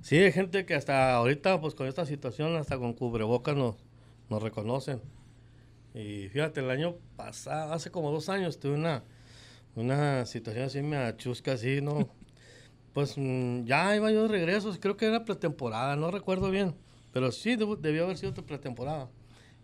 [0.02, 3.76] Sí, hay gente que hasta ahorita, pues con esta situación, hasta con cubrebocas nos,
[4.28, 5.00] nos reconocen.
[5.94, 9.04] Y fíjate, el año pasado, hace como dos años, tuve una,
[9.74, 12.10] una situación así, me achusca así, ¿no?
[12.92, 16.74] Pues mm, ya iba yo de regreso, creo que era pretemporada, no recuerdo bien,
[17.12, 19.10] pero sí debió haber sido pretemporada.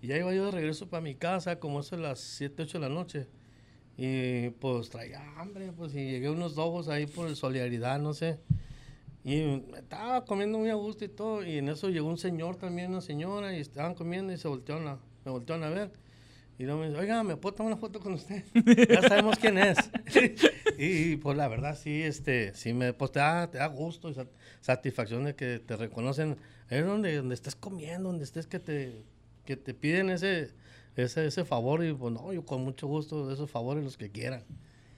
[0.02, 2.78] Y ya iba yo de regreso para mi casa, como eso a las 7, 8
[2.78, 3.26] de la noche.
[3.96, 8.38] Y pues traía hambre, pues y llegué unos dogos ahí por solidaridad, no sé.
[9.24, 11.44] Y estaba comiendo muy a gusto y todo.
[11.44, 14.88] Y en eso llegó un señor también, una señora, y estaban comiendo y se voltearon
[14.88, 15.92] a, me voltearon a ver.
[16.58, 18.44] Y luego me dice, oiga, ¿me puedo tomar una foto con usted?
[18.88, 19.78] ya sabemos quién es.
[20.78, 24.14] y, pues la verdad sí, este, sí me, pues te da, te da gusto y
[24.14, 26.36] sat- satisfacción de que te reconocen.
[26.70, 29.02] Es donde, donde estés comiendo, donde estés que te,
[29.44, 30.50] que te piden ese,
[30.96, 31.84] ese, ese favor.
[31.84, 34.42] Y pues no, yo con mucho gusto de esos favores los que quieran.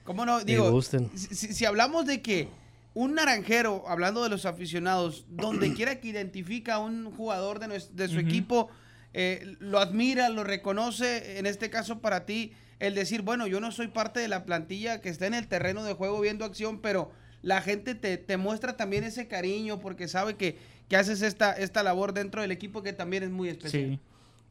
[0.03, 0.39] ¿Cómo no?
[0.43, 1.09] Digo, gusten.
[1.15, 2.47] si, si- si hablamos de que
[2.93, 8.07] un naranjero, hablando de los aficionados, donde quiera que identifica a un jugador de, de
[8.07, 8.69] su equipo,
[9.13, 13.71] eh, lo admira, lo reconoce, en este caso para ti, el decir, bueno, yo no
[13.71, 17.09] soy parte de la plantilla que está en el terreno de juego viendo acción, pero
[17.41, 20.57] la gente te, te muestra también ese cariño porque sabe que,
[20.89, 23.91] que haces esta, esta labor dentro del equipo que también es muy especial.
[23.93, 23.99] Sí.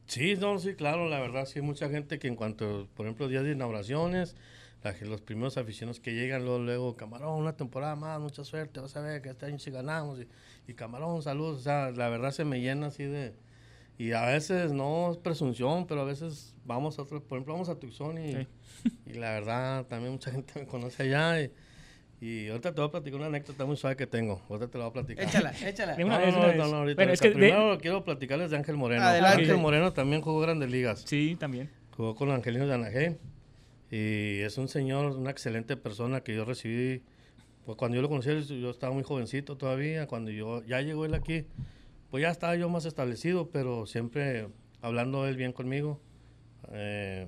[0.06, 3.28] Sí, no, sí, claro, la verdad, sí hay mucha gente que en cuanto, por ejemplo,
[3.28, 4.36] días de inauguraciones,
[4.82, 8.94] la los primeros aficionados que llegan, luego, luego, Camarón, una temporada más, mucha suerte, vas
[8.96, 10.28] a ver que este año sí ganamos, y,
[10.70, 13.34] y Camarón, saludos, o sea, la verdad se me llena así de,
[13.96, 17.70] y a veces no es presunción, pero a veces vamos a otro, por ejemplo, vamos
[17.70, 18.46] a Tucson y, Sí.
[19.06, 21.50] y la verdad también mucha gente me conoce allá y,
[22.26, 24.84] y ahorita te voy a platicar una anécdota muy suave que tengo, ahorita te la
[24.84, 25.24] voy a platicar.
[25.24, 25.96] Échala, échala.
[25.98, 28.76] No, no, no, no, no, ahorita, Bueno, es que de- Primero quiero platicarles de Ángel
[28.76, 29.02] Moreno.
[29.04, 29.42] Adelante.
[29.42, 31.02] Ángel Moreno también jugó Grandes Ligas.
[31.06, 31.68] Sí, también.
[31.96, 33.16] Jugó con los Angelinos de Anaheim.
[33.90, 37.02] Y es un señor, una excelente persona que yo recibí.
[37.66, 38.28] Pues cuando yo lo conocí,
[38.60, 40.06] yo estaba muy jovencito todavía.
[40.06, 41.44] Cuando yo ya llegó él aquí,
[42.10, 44.48] pues ya estaba yo más establecido, pero siempre
[44.80, 46.00] hablando él bien conmigo.
[46.72, 47.26] Eh,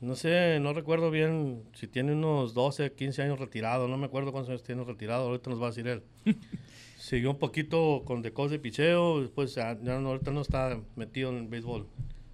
[0.00, 3.88] no sé, no recuerdo bien si tiene unos 12, 15 años retirado.
[3.88, 5.28] No me acuerdo cuántos años tiene retirado.
[5.28, 6.02] Ahorita nos va a decir él.
[6.98, 9.20] Siguió un poquito con decos de picheo.
[9.20, 11.86] Después ya, no, ahorita no está metido en el béisbol.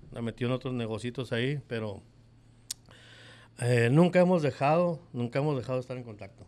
[0.04, 2.02] Está metido en otros negocios ahí, pero
[3.60, 6.46] eh, nunca hemos dejado, nunca hemos dejado de estar en contacto.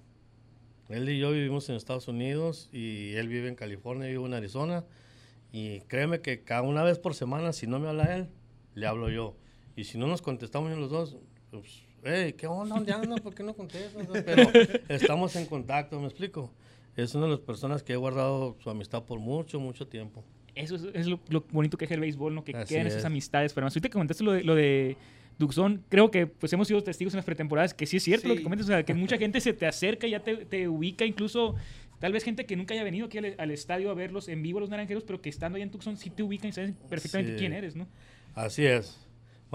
[0.88, 4.34] Él y yo vivimos en Estados Unidos y él vive en California, yo vivo en
[4.34, 4.84] Arizona.
[5.52, 8.28] Y créeme que cada una vez por semana, si no me habla él,
[8.74, 9.36] le hablo yo.
[9.76, 11.16] Y si no nos contestamos los dos,
[11.50, 12.74] pues, hey, ¿qué onda?
[12.76, 13.20] ¿Dónde andas?
[13.20, 14.06] ¿Por qué no contestas?
[14.24, 14.50] Pero
[14.88, 16.52] estamos en contacto, ¿me explico?
[16.96, 20.24] Es una de las personas que he guardado su amistad por mucho, mucho tiempo.
[20.54, 22.44] Eso es, es lo, lo bonito que es el béisbol, ¿no?
[22.44, 22.92] Que Así quedan es.
[22.94, 23.52] esas amistades.
[23.52, 24.96] Pero además, ahorita que comentaste lo de, lo de
[25.38, 28.36] Duxon, creo que pues hemos sido testigos en las pretemporadas que sí es cierto lo
[28.36, 31.04] que comentas, o sea, que mucha gente se te acerca y ya te, te ubica,
[31.04, 31.56] incluso
[32.00, 34.60] Tal vez gente que nunca haya venido aquí al, al estadio a verlos en vivo,
[34.60, 37.38] los naranjeros, pero que estando ahí en Tucson sí te ubican y saben perfectamente Sí.
[37.38, 37.86] quién eres, ¿no?
[38.34, 38.98] Así es.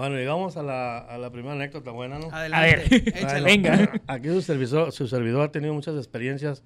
[0.00, 2.30] Bueno, llegamos a la, a la primera anécdota buena, ¿no?
[2.32, 3.08] Adelante, ver.
[3.08, 3.40] échale.
[3.42, 3.92] Bueno, Venga.
[4.06, 6.62] Aquí su servidor, su servidor ha tenido muchas experiencias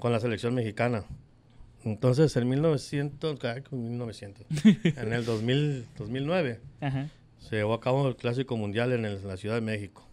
[0.00, 1.04] con la selección mexicana.
[1.84, 4.46] Entonces, en 1900, ay, con 1900,
[4.96, 7.08] en el 2000, 2009, Ajá.
[7.38, 10.04] se llevó a cabo el Clásico Mundial en, el- en la Ciudad de México.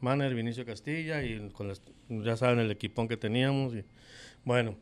[0.00, 3.74] Manner, Vinicio Castilla y con las- ya saben el equipón que teníamos.
[3.74, 3.84] Y,
[4.44, 4.76] bueno,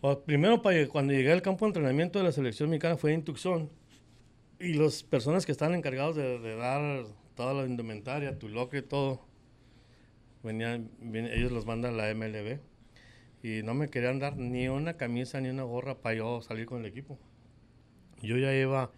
[0.00, 0.60] pues, primero
[0.90, 3.70] cuando llegué al campo de entrenamiento de la selección mexicana fue en Tucson
[4.60, 9.20] y las personas que están encargados de, de dar toda la indumentaria, tu y todo,
[10.42, 12.60] venían, ven- ellos los mandan a la MLB
[13.42, 16.80] y no me querían dar ni una camisa ni una gorra para yo salir con
[16.80, 17.18] el equipo.
[18.22, 18.90] Yo ya iba,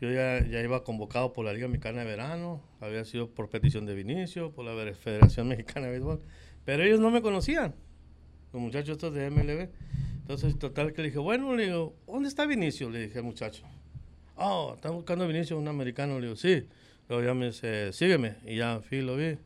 [0.00, 3.86] yo ya, ya iba convocado por la Liga Mexicana de Verano, había sido por petición
[3.86, 6.20] de Vinicio, por la Federación Mexicana de Béisbol,
[6.64, 7.74] pero ellos no me conocían,
[8.52, 9.70] los muchachos estos de MLB.
[10.20, 12.90] Entonces, total que le dije, bueno, le digo, ¿dónde está Vinicio?
[12.90, 13.64] Le dije al muchacho.
[14.40, 16.20] Oh, están buscando a Vinicio, un americano.
[16.20, 16.66] Le digo, sí.
[17.08, 18.36] Luego ya me dice, sígueme.
[18.46, 19.36] Y ya fui, lo vi.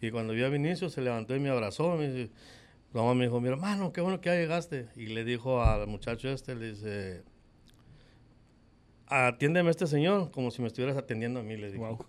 [0.00, 1.94] Y cuando vi a Vinicio, se levantó y me abrazó.
[1.96, 2.32] Me dice,
[2.92, 4.88] la mamá me dijo, mi hermano, qué bueno que ya llegaste.
[4.96, 7.22] Y le dijo al muchacho este, le dice,
[9.06, 11.86] atiéndeme a este señor como si me estuvieras atendiendo a mí, le dijo.
[11.86, 12.06] Wow.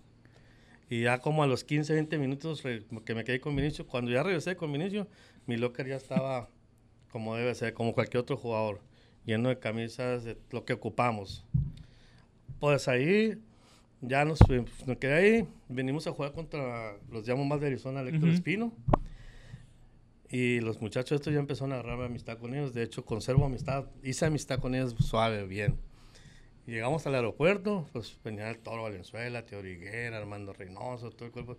[0.90, 4.22] Y ya como a los 15, 20 minutos que me quedé con Vinicio, cuando ya
[4.22, 5.06] regresé con Vinicio,
[5.46, 6.48] mi locker ya estaba
[7.10, 8.80] como debe ser, como cualquier otro jugador,
[9.24, 11.44] lleno de camisas de lo que ocupamos.
[12.60, 13.38] Pues ahí
[14.00, 18.08] ya nos, fui- me quedé ahí, venimos a jugar contra los Diamondbacks de Arizona, el
[18.08, 18.34] Héctor Ujú.
[18.36, 18.72] Espino.
[20.30, 22.74] Y los muchachos estos ya empezaron a agarrar amistad con ellos.
[22.74, 25.76] De hecho, conservo amistad, hice amistad con ellos suave, bien.
[26.66, 31.58] Llegamos al aeropuerto, pues venía el Toro Valenzuela, Teo Origuera, Armando Reynoso, todo el cuerpo.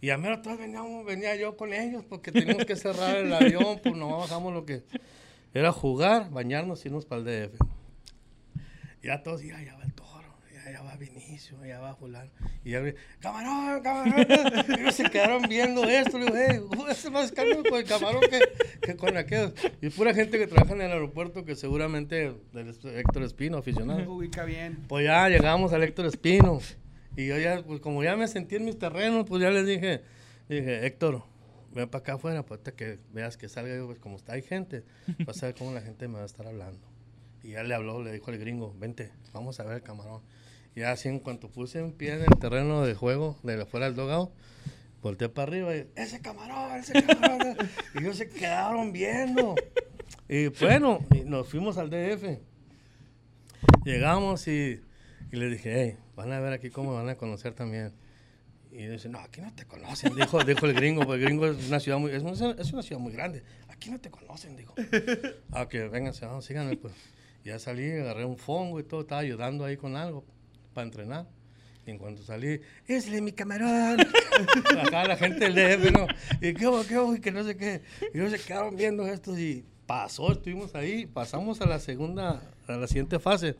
[0.00, 3.80] Y a mero atrás veníamos, venía yo con ellos porque teníamos que cerrar el avión,
[3.82, 4.82] pues no bajamos lo que
[5.54, 7.58] era jugar, bañarnos y irnos para el DF.
[9.02, 9.76] Ya todos, ya, ya
[10.70, 12.30] ya va Vinicio, ya va fulano.
[12.64, 14.26] Y ya, vi, camarón, camarón.
[14.68, 18.22] Y ellos se quedaron viendo esto, le digo, hey, es más caro con el camarón
[18.22, 18.40] que,
[18.80, 19.52] que con aquellos.
[19.80, 24.12] Y pura gente que trabaja en el aeropuerto que seguramente, del Héctor Espino, aficionado.
[24.12, 24.84] Ubica bien.
[24.88, 26.60] Pues ya llegamos al Héctor Espino.
[27.16, 30.02] Y yo ya, pues como ya me sentí en mis terrenos, pues ya les dije,
[30.48, 31.22] dije, Héctor,
[31.74, 34.42] ven para acá afuera, pues hasta que veas que salga yo, pues como está, hay
[34.42, 34.84] gente,
[35.26, 36.80] vas a ver cómo la gente me va a estar hablando.
[37.42, 40.22] Y ya le habló, le dijo al gringo, vente, vamos a ver el camarón.
[40.74, 43.94] Y así en cuanto puse un pie en el terreno de juego, de afuera del
[43.94, 44.32] dogado,
[45.02, 47.56] volteé para arriba y, ese camarón, ese camarón.
[47.94, 49.54] y ellos se quedaron viendo.
[50.28, 52.38] Y bueno, y nos fuimos al DF.
[53.84, 54.80] Llegamos y,
[55.30, 57.92] y le dije, hey, van a ver aquí cómo me van a conocer también.
[58.70, 61.68] Y dice, no, aquí no te conocen, dijo, dijo el gringo, porque el gringo es
[61.68, 63.42] una ciudad muy, es, una- es una ciudad muy grande.
[63.68, 64.74] Aquí no te conocen, dijo.
[65.50, 66.94] Ah, que vénganse, vamos, síganme, pues.
[67.44, 70.24] Ya salí, agarré un fongo y todo, estaba ayudando ahí con algo
[70.72, 71.26] para entrenar.
[71.86, 74.00] Y en cuanto salí, ¡es mi camarón!
[74.86, 76.06] Acá la gente DF, ¿no?
[76.40, 77.82] Y qué hubo, qué hubo, y que no sé qué.
[78.14, 82.72] Y ellos se quedaron viendo esto y pasó, estuvimos ahí, pasamos a la segunda, a
[82.72, 83.56] la siguiente fase.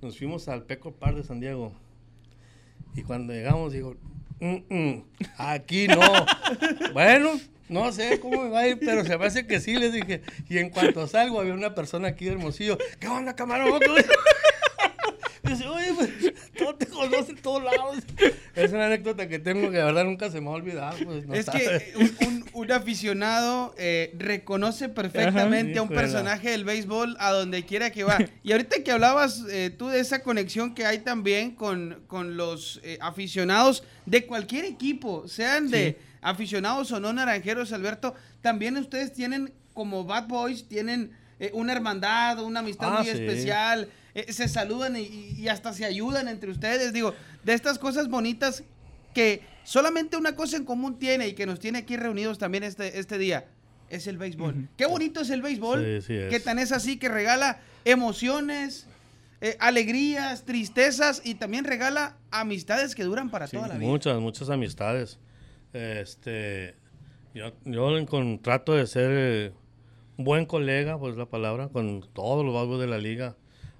[0.00, 1.72] Nos fuimos al Peco Park de San Diego.
[2.94, 3.94] Y cuando llegamos, digo,
[4.40, 5.04] "Mm, mm,
[5.36, 6.00] aquí no.
[6.94, 7.32] bueno,
[7.68, 10.22] no sé cómo me va a ir, pero se me hace que sí, les dije.
[10.48, 12.78] Y en cuanto salgo, había una persona aquí de Hermosillo.
[12.98, 13.80] ¿Qué onda, camarón?
[15.42, 16.10] Dice, oye, pues,
[16.78, 17.98] te conocen en todos lados.
[18.54, 20.94] Es una anécdota que tengo que de verdad nunca se me va a olvidar.
[21.04, 21.58] Pues, no es sabe.
[21.92, 27.64] que un, un- un aficionado eh, reconoce perfectamente a un personaje del béisbol a donde
[27.64, 28.18] quiera que va.
[28.42, 32.80] Y ahorita que hablabas eh, tú de esa conexión que hay también con, con los
[32.82, 39.52] eh, aficionados de cualquier equipo, sean de aficionados o no naranjeros, Alberto, también ustedes tienen
[39.74, 43.10] como Bad Boys, tienen eh, una hermandad, una amistad Ah, muy sí.
[43.10, 45.02] especial, eh, se saludan y,
[45.36, 46.92] y hasta se ayudan entre ustedes.
[46.92, 48.64] Digo, de estas cosas bonitas
[49.14, 52.98] que solamente una cosa en común tiene y que nos tiene aquí reunidos también este,
[52.98, 53.46] este día,
[53.88, 54.68] es el béisbol.
[54.76, 56.30] Qué bonito es el béisbol, Sí, sí es.
[56.30, 58.86] que tan es así que regala emociones,
[59.40, 63.86] eh, alegrías, tristezas y también regala amistades que duran para Sí, toda la vida.
[63.88, 65.18] muchas, muchas amistades.
[65.72, 66.74] Este,
[67.34, 69.52] yo, yo con- trato de ser eh,
[70.16, 73.36] un buen colega, pues la palabra, con todos los vagos de la liga.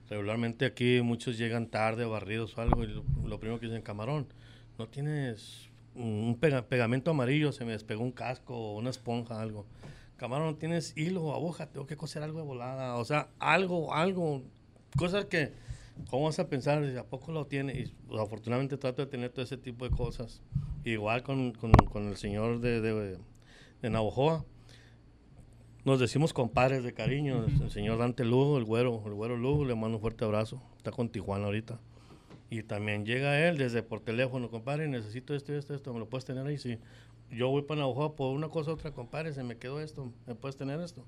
[0.08, 2.86] Regularmente aquí muchos llegan tarde, barridos o algo, y
[3.24, 4.28] lo, primero que dicen, camarón,
[4.78, 7.50] ¿no tienes un pega- pegamento amarillo?
[7.52, 9.66] Se me despegó un casco o una esponja, algo.
[10.16, 11.66] Camarón, ¿no tienes hilo o aguja?
[11.66, 12.94] Tengo que coser algo de volada.
[12.96, 14.42] O sea, algo, algo,
[14.96, 15.52] cosas que,
[16.08, 16.82] ¿cómo vas a pensar?
[16.96, 17.72] ¿A poco lo tiene?
[17.74, 20.40] Y afortunadamente trato de tener todo ese tipo de cosas.
[20.84, 23.18] Igual con, con- con el señor de, de,
[23.82, 24.44] de Navojoa.
[25.86, 27.46] Nos decimos compadres de cariño.
[27.62, 30.60] El señor Dante Lugo, el güero, el güero Lugo, le mando un fuerte abrazo.
[30.76, 31.78] Está con Tijuana ahorita.
[32.50, 36.24] Y también llega él desde por teléfono, compadre, necesito esto, esto, esto, ¿me lo puedes
[36.24, 36.58] tener ahí?
[36.58, 36.78] Sí.
[37.30, 40.56] Yo voy para Navajo por una cosa otra, compadre, se me quedó esto, ¿me puedes
[40.56, 41.04] tener esto?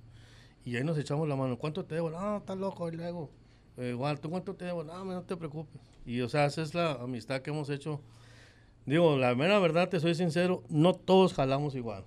[0.64, 1.58] Y ahí nos echamos la mano.
[1.58, 2.10] ¿Cuánto te debo?
[2.10, 2.88] No, estás loco.
[2.88, 3.30] Y luego,
[3.78, 4.84] eh, igual, ¿tú cuánto te debo?
[4.84, 5.80] No, no te preocupes.
[6.06, 8.00] Y, o sea, esa es la amistad que hemos hecho.
[8.86, 12.04] Digo, la mera verdad, te soy sincero, no todos jalamos igual.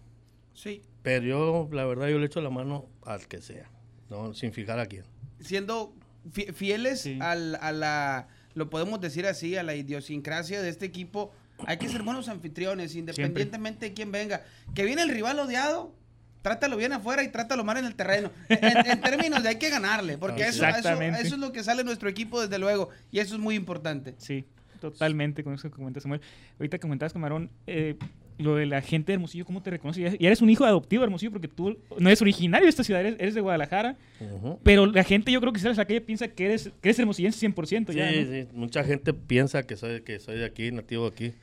[0.54, 0.84] Sí.
[1.04, 3.70] Pero yo, la verdad, yo le echo la mano al que sea,
[4.10, 4.34] ¿no?
[4.34, 5.04] Sin fijar a quién.
[5.40, 5.96] Siendo
[6.32, 7.18] fi- fieles Sí.
[7.22, 11.32] al- a la, lo podemos decir así, a la idiosincrasia de este equipo,
[11.66, 14.44] hay que ser buenos anfitriones, independientemente de quién venga.
[14.76, 15.94] Que viene el rival odiado,
[16.42, 18.32] trátalo bien afuera y trátalo mal en el terreno.
[18.50, 21.22] En, en términos de hay que ganarle, porque eso, eso, Exactamente.
[21.22, 24.16] eso es lo que sale en nuestro equipo, desde luego, y eso es muy importante.
[24.18, 24.46] Sí,
[24.80, 26.22] totalmente con eso que comentas, Samuel.
[26.60, 27.96] Ahorita que comentabas, Camarón, eh,
[28.42, 30.02] lo de la gente de Hermosillo, ¿cómo te reconoce?
[30.02, 33.02] Ya eres un hijo adoptivo de Hermosillo porque tú no eres originario de esta ciudad,
[33.02, 34.60] eres, eres de Guadalajara, Ujú.
[34.64, 37.00] pero la gente yo creo que sales a la calle piensa que eres, que eres
[37.00, 38.12] hermosillense 100% Sí, ya, ¿no?
[38.32, 41.34] sí, mucha gente piensa que soy, que soy de aquí, nativo de aquí,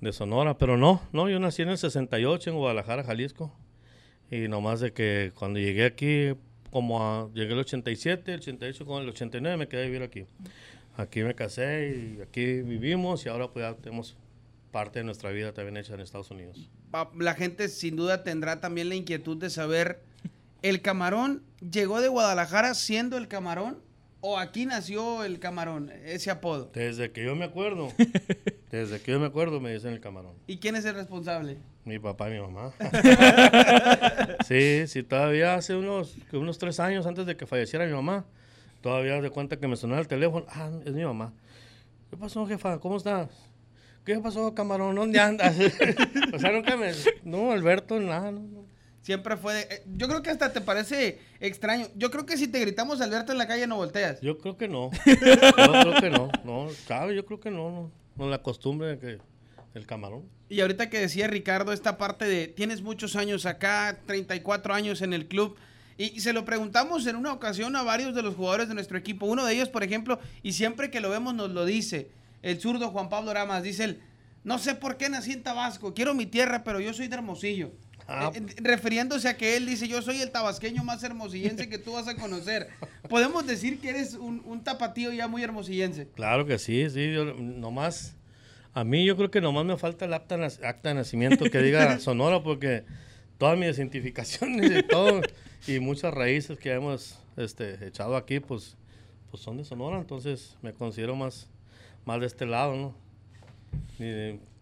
[0.00, 3.52] de Sonora, pero no, no, yo nací en el 68 en Guadalajara, Jalisco,
[4.30, 6.34] y nomás de que cuando llegué aquí,
[6.70, 10.24] como a, llegué el 87, el 88, con el 89 me quedé a vivir aquí.
[10.98, 14.16] Aquí me casé y aquí vivimos y ahora pues ya tenemos
[14.70, 16.70] parte de nuestra vida también hecha en Estados Unidos.
[17.18, 20.02] La gente sin duda tendrá también la inquietud de saber,
[20.62, 23.78] ¿el camarón llegó de Guadalajara siendo el camarón
[24.20, 26.70] o aquí nació el camarón, ese apodo?
[26.72, 27.92] Desde que yo me acuerdo,
[28.70, 30.34] desde que yo me acuerdo me dicen el camarón.
[30.46, 31.58] ¿Y quién es el responsable?
[31.84, 32.72] Mi papá y mi mamá.
[34.46, 38.26] sí, sí, todavía hace unos, unos tres años antes de que falleciera mi mamá,
[38.82, 40.44] todavía de cuenta que me sonaba el teléfono.
[40.48, 41.32] Ah, es mi mamá.
[42.10, 42.78] ¿Qué pasó, jefa?
[42.78, 43.28] ¿Cómo estás?
[44.08, 44.96] ¿Qué pasó, camarón?
[44.96, 45.54] ¿Dónde andas?
[46.32, 46.92] o sea, nunca me...
[47.24, 48.64] No, Alberto, nada, no, no.
[49.02, 49.60] Siempre fue de...
[49.60, 51.88] eh, Yo creo que hasta te parece extraño.
[51.94, 54.18] Yo creo que si te gritamos Alberto en la calle no volteas.
[54.22, 54.90] Yo creo que no.
[55.04, 55.14] Yo
[55.82, 56.30] creo que no.
[56.42, 57.70] No, sabe, yo creo que no.
[57.70, 59.18] No, no la costumbre de que
[59.74, 60.22] el camarón.
[60.48, 65.12] Y ahorita que decía Ricardo esta parte de tienes muchos años acá, 34 años en
[65.12, 65.54] el club.
[65.98, 68.96] Y, y se lo preguntamos en una ocasión a varios de los jugadores de nuestro
[68.96, 69.26] equipo.
[69.26, 72.10] Uno de ellos, por ejemplo, y siempre que lo vemos nos lo dice,
[72.42, 74.02] el zurdo Juan Pablo Ramas, dice él,
[74.44, 77.72] no sé por qué nací en Tabasco, quiero mi tierra, pero yo soy de Hermosillo.
[78.10, 78.32] Ah.
[78.34, 82.08] Eh, refiriéndose a que él dice, yo soy el tabasqueño más hermosillense que tú vas
[82.08, 82.68] a conocer.
[83.10, 86.08] Podemos decir que eres un, un tapatío ya muy hermosillense.
[86.14, 87.12] Claro que sí, sí.
[87.12, 88.16] Yo, nomás,
[88.72, 91.98] a mí yo creo que nomás me falta el acta, acta de nacimiento que diga
[92.00, 92.84] Sonora porque
[93.36, 95.20] todas mis identificaciones y todo
[95.66, 98.76] y muchas raíces que hemos este, echado aquí pues,
[99.30, 101.48] pues son de Sonora, entonces me considero más,
[102.08, 102.94] más de este lado, ¿no?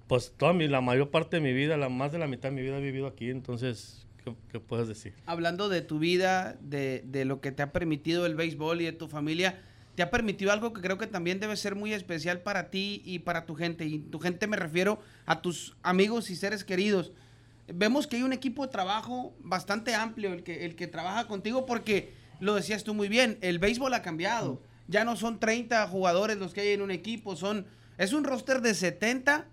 [0.08, 2.56] Pues toda mi, la mayor parte de mi vida, la más de la mitad de
[2.56, 5.14] mi vida he vivido aquí, entonces, ¿qué, qué puedes decir?
[5.26, 8.92] hablando de tu vida, de, de lo que te ha permitido el béisbol y de
[8.92, 9.60] tu familia,
[9.94, 13.20] te ha permitido algo que creo que también debe ser muy especial para ti y
[13.20, 13.86] para tu gente.
[13.86, 17.12] Y tu gente me refiero a tus amigos y seres queridos.
[17.68, 21.64] Vemos que hay un equipo de trabajo bastante amplio el que, el que trabaja contigo
[21.64, 24.60] porque lo decías tú muy bien, el béisbol ha cambiado.
[24.88, 27.66] Ya no son 30 jugadores los que hay en un equipo, son
[27.98, 29.46] es un roster de 70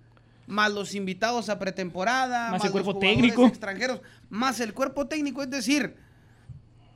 [0.48, 3.46] más los invitados a pretemporada, Más el cuerpo técnico.
[3.48, 5.96] extranjeros, más el cuerpo técnico, es decir,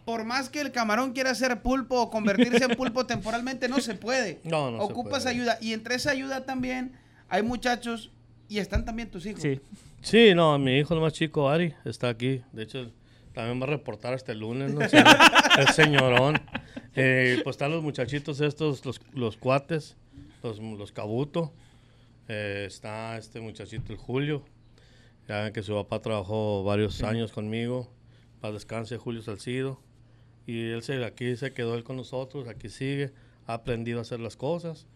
[0.06, 3.96] por más que el camarón quiera ser pulpo o convertirse en pulpo temporalmente, no se
[3.96, 4.40] puede.
[4.44, 5.36] No, no se Ocupas puede.
[5.36, 5.58] ayuda.
[5.62, 6.92] Y entre esa ayuda también
[7.30, 8.12] hay muchachos
[8.50, 9.42] y están también tus hijos.
[9.42, 9.60] Sí.
[10.02, 12.42] Sí, no, mi hijo el más chico, Ari, está aquí.
[12.54, 12.92] De hecho,
[13.38, 14.90] también va a reportar hasta el lunes, ¿no?
[14.90, 14.98] Sí,
[15.60, 16.42] el señorón.
[16.96, 19.96] Eh, pues están los muchachitos estos, los, los cuates,
[20.42, 21.54] los, los cabuto.
[22.28, 24.44] Eh, está este muchachito, el Julio.
[25.28, 27.88] Ya ven que su papá trabajó varios años conmigo.
[28.42, 29.80] Para descanse, Julio Salcido.
[30.48, 33.12] Y él se, aquí se quedó él con nosotros, aquí sigue.
[33.46, 34.88] Ha aprendido a hacer las cosas.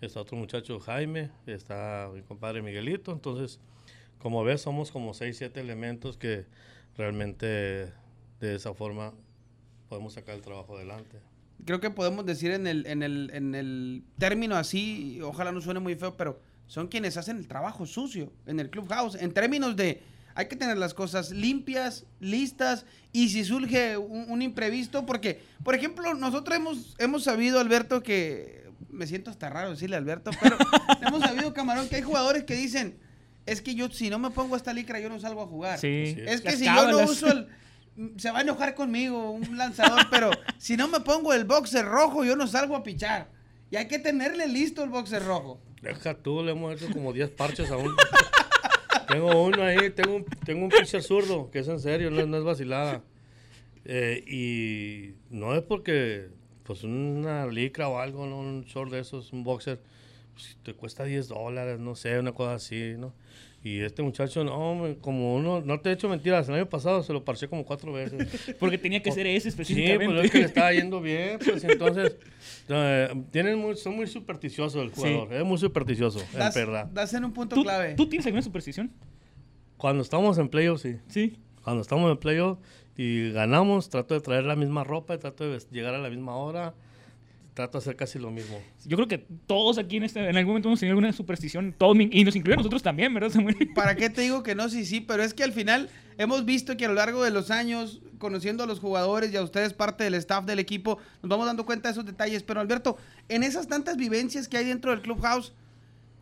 [0.00, 1.28] Está otro muchacho, Jaime.
[1.46, 3.12] Está mi compadre Miguelito.
[3.12, 3.60] Entonces,
[4.20, 6.46] como ves, somos como 6, 7 elementos que
[7.00, 7.92] realmente
[8.40, 9.12] de esa forma
[9.88, 11.18] podemos sacar el trabajo adelante.
[11.64, 15.80] Creo que podemos decir en el, en el, en el término así, ojalá no suene
[15.80, 19.14] muy feo, pero son quienes hacen el trabajo sucio en el clubhouse.
[19.16, 20.02] En términos de
[20.34, 25.74] hay que tener las cosas limpias, listas, y si surge un, un imprevisto, porque, por
[25.74, 30.56] ejemplo, nosotros hemos, hemos sabido, Alberto, que me siento hasta raro decirle Alberto, pero
[31.06, 32.98] hemos sabido, camarón, que hay jugadores que dicen,
[33.50, 35.78] es que yo si no me pongo esta licra, yo no salgo a jugar.
[35.78, 36.16] Sí.
[36.26, 37.48] Es que Las si yo no uso el...
[38.16, 42.24] Se va a enojar conmigo un lanzador, pero si no me pongo el boxer rojo,
[42.24, 43.28] yo no salgo a pichar.
[43.70, 45.60] Y hay que tenerle listo el boxer rojo.
[45.82, 47.94] Deja tú, le hemos hecho como 10 parches a uno.
[49.08, 52.38] tengo uno ahí, tengo un, tengo un pitcher zurdo, que es en serio, no, no
[52.38, 53.02] es vacilada.
[53.84, 56.28] Eh, y no es porque,
[56.62, 58.38] pues una licra o algo, ¿no?
[58.38, 59.80] un short de esos, un boxer,
[60.34, 63.12] pues, te cuesta 10 dólares, no sé, una cosa así, ¿no?
[63.62, 67.02] Y este muchacho, no, hombre, como uno, no te he hecho mentiras, el año pasado
[67.02, 68.56] se lo parché como cuatro veces.
[68.58, 70.06] Porque tenía que ser ese Sí, específicamente.
[70.14, 72.16] pues es que le estaba yendo bien, pues entonces,
[72.68, 76.86] eh, tienen muy, son muy supersticiosos el jugador, es muy supersticioso, en Das, verdad.
[76.86, 77.94] das en un punto ¿Tú, clave.
[77.96, 78.90] ¿Tú tienes alguna superstición?
[79.76, 80.96] Cuando estamos en playoff, sí.
[81.08, 81.36] Sí.
[81.62, 82.58] Cuando estamos en playoff
[82.96, 86.74] y ganamos, trato de traer la misma ropa, trato de llegar a la misma hora,
[87.54, 88.60] trato de hacer casi lo mismo.
[88.84, 91.96] Yo creo que todos aquí en, este, en algún momento hemos tenido alguna superstición, todos,
[91.98, 93.56] y nos incluye a nosotros también, ¿verdad, Samuel?
[93.74, 94.68] ¿Para qué te digo que no?
[94.68, 95.88] Sí, sí, pero es que al final
[96.18, 99.42] hemos visto que a lo largo de los años, conociendo a los jugadores y a
[99.42, 102.42] ustedes parte del staff del equipo, nos vamos dando cuenta de esos detalles.
[102.42, 102.96] Pero Alberto,
[103.28, 105.52] en esas tantas vivencias que hay dentro del clubhouse,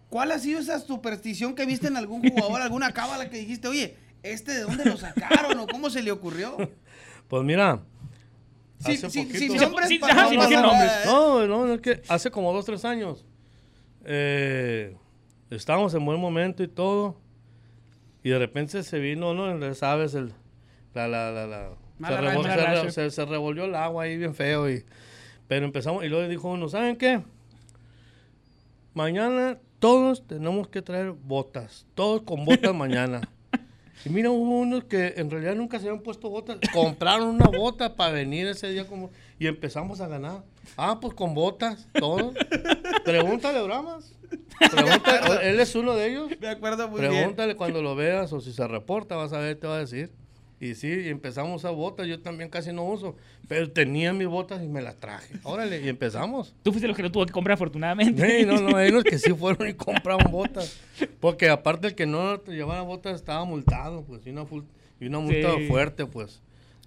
[0.09, 3.97] ¿cuál ha sido esa superstición que viste en algún jugador, alguna cábala que dijiste, oye,
[4.23, 6.57] ¿este de dónde lo sacaron o cómo se le ocurrió?
[7.29, 7.83] Pues mira,
[8.79, 9.39] Sí, hace sí, poquito...
[9.39, 11.03] sin Sí, nombres, para sin nada.
[11.03, 11.07] ¿eh?
[11.07, 13.25] No, no, es que hace como dos, tres años
[14.05, 14.97] eh,
[15.51, 17.17] estábamos en buen momento y todo,
[18.23, 19.75] y de repente se vino, ¿no?
[19.75, 20.33] Sabes, el,
[20.95, 22.61] la, la, la, la- se, revol- se
[22.93, 24.85] se- se revolvió el agua ahí bien feo, y,
[25.49, 27.21] pero empezamos, y luego dijo uno, ¿saben qué?
[28.95, 33.21] Mañana todos tenemos que traer botas, todos con botas mañana.
[34.05, 36.59] Y mira, hubo unos que en realidad nunca se habían puesto botas.
[36.73, 39.11] Compraron una bota para venir ese día como...
[39.39, 40.45] Y empezamos a ganar.
[40.77, 42.35] Ah, pues con botas, todos.
[43.05, 44.15] Pregúntale, Bramas.
[44.59, 46.31] Pregúntale, él es uno de ellos.
[46.41, 47.13] Me acuerdo muy bien.
[47.13, 50.13] Pregúntale cuando lo veas o si se reporta, vas a ver, te va a decir.
[50.61, 52.07] Y sí, y empezamos a botas.
[52.09, 53.17] Yo también casi no uso.
[53.47, 55.35] Pero tenía mis botas y me las traje.
[55.45, 56.53] Órale, y empezamos.
[56.65, 58.41] Tú fuiste los que no tuvo que comprar, afortunadamente.
[58.41, 60.77] Sí, no, no, hay unos que sí fueron y compraron botas.
[61.21, 64.45] Porque aparte el que no llevara botas estaba multado, pues, y una,
[65.01, 65.67] y una multa Sí.
[65.69, 66.41] fuerte, pues.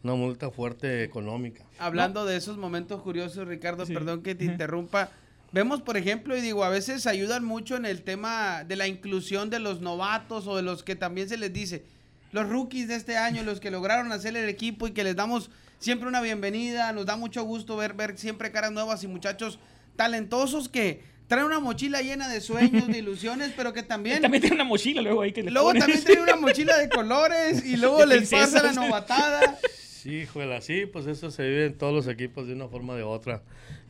[0.03, 1.63] Una multa fuerte económica.
[1.80, 3.93] Hablando de esos momentos curiosos, Ricardo, Sí.
[3.93, 5.11] perdón que te interrumpa.
[5.53, 9.49] Vemos, por ejemplo, y digo, a veces ayudan mucho en el tema de la inclusión
[9.49, 11.84] de los novatos o de los que también se les dice,
[12.32, 15.50] los rookies de este año, los que lograron hacer el equipo y que les damos
[15.80, 16.92] siempre una bienvenida.
[16.94, 19.60] Nos da mucho gusto ver, ver siempre caras nuevas y muchachos
[19.96, 24.22] talentosos que traen una mochila llena de sueños, de ilusiones, pero que también...
[24.22, 25.84] También tiene una mochila luego ahí que le Luego pones.
[25.84, 29.58] también traen una mochila de colores y luego les pasa la novatada.
[30.02, 30.28] Sí,
[30.58, 33.44] así, pues eso se vive en todos los equipos de una forma o de otra.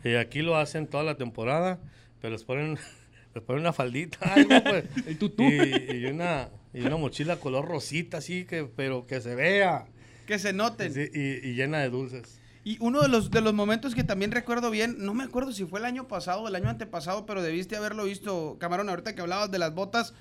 [0.03, 1.79] Y aquí lo hacen toda la temporada,
[2.21, 2.77] pero les ponen,
[3.33, 4.85] les ponen una faldita, algo, pues.
[5.07, 5.43] El tutú.
[5.43, 9.85] Y, y una, y una mochila color rosita, así, que, pero que se vea.
[10.27, 10.93] Que se noten.
[10.93, 12.39] Sí, y, y llena de dulces.
[12.63, 15.65] Y uno de los, de los momentos que también recuerdo bien, no me acuerdo si
[15.65, 19.21] fue el año pasado o el año antepasado, pero debiste haberlo visto, Camarón, ahorita que
[19.21, 20.13] hablabas de las botas.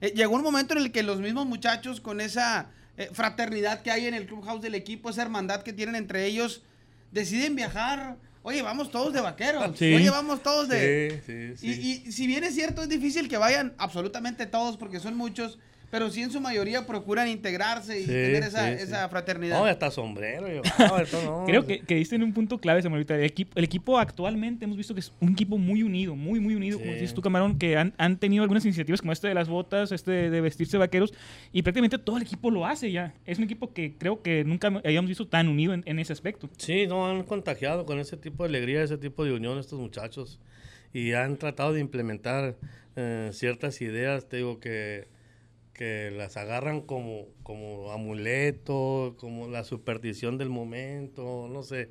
[0.00, 3.90] eh, llegó un momento en el que los mismos muchachos, con esa eh, fraternidad que
[3.90, 6.62] hay en el clubhouse del equipo, esa hermandad que tienen entre ellos,
[7.12, 8.16] deciden viajar.
[8.42, 9.78] Oye, vamos todos de vaqueros.
[9.78, 9.94] Sí.
[9.94, 11.22] Oye, vamos todos de...
[11.26, 12.02] Sí, sí, Y, sí.
[12.08, 15.58] y si bien es cierto, es difícil que vayan absolutamente todos, porque son muchos,
[15.94, 18.82] pero sí en su mayoría procuran integrarse y Sí, tener esa, sí, sí.
[18.82, 19.60] esa fraternidad.
[19.60, 20.48] No, hasta sombrero.
[21.00, 21.44] esto no.
[21.46, 23.06] Creo que, que diste en un punto clave, Samuel.
[23.08, 26.56] El equipo, el equipo actualmente hemos visto que es un equipo muy unido, muy, muy
[26.56, 29.48] unido, como dices tú, Camarón, que han, han tenido algunas iniciativas como este de las
[29.48, 31.14] botas, este de, de vestirse vaqueros,
[31.52, 33.14] y prácticamente todo el equipo lo hace ya.
[33.24, 36.50] Es un equipo que creo que nunca habíamos visto tan unido en, en ese aspecto.
[36.56, 40.40] Sí, no, han contagiado con ese tipo de alegría, ese tipo de unión estos muchachos.
[40.92, 42.56] Y han tratado de implementar
[42.96, 45.13] eh, ciertas ideas, te digo, que,
[45.74, 51.90] que las agarran como, como amuleto, como la superstición del momento, no sé.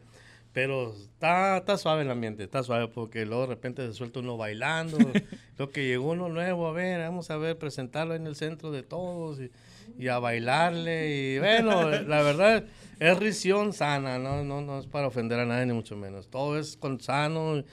[0.54, 4.38] Pero está, está suave el ambiente, está suave porque luego de repente se suelta uno
[4.38, 4.98] bailando.
[5.58, 8.84] lo que llegó uno nuevo, a ver, vamos a ver, presentarlo en el centro de
[8.84, 9.52] todos y,
[9.98, 11.10] y a bailarle.
[11.10, 12.66] Y bueno, la verdad
[13.00, 14.44] es risión sana, ¿no?
[14.44, 16.30] No, no es para ofender a nadie, ni mucho menos.
[16.30, 17.64] Todo es con sano,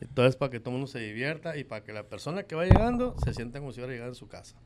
[0.00, 2.42] y todo es para que todo el mundo se divierta y para que la persona
[2.42, 4.56] que va llegando se sienta como si hubiera llegado en su casa.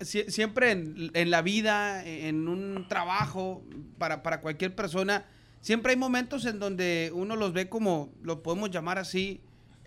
[0.00, 3.62] Sie- siempre en, la vida, en un trabajo,
[3.98, 5.24] para, para cualquier persona,
[5.60, 9.40] siempre hay momentos en donde uno los ve como, lo podemos llamar así,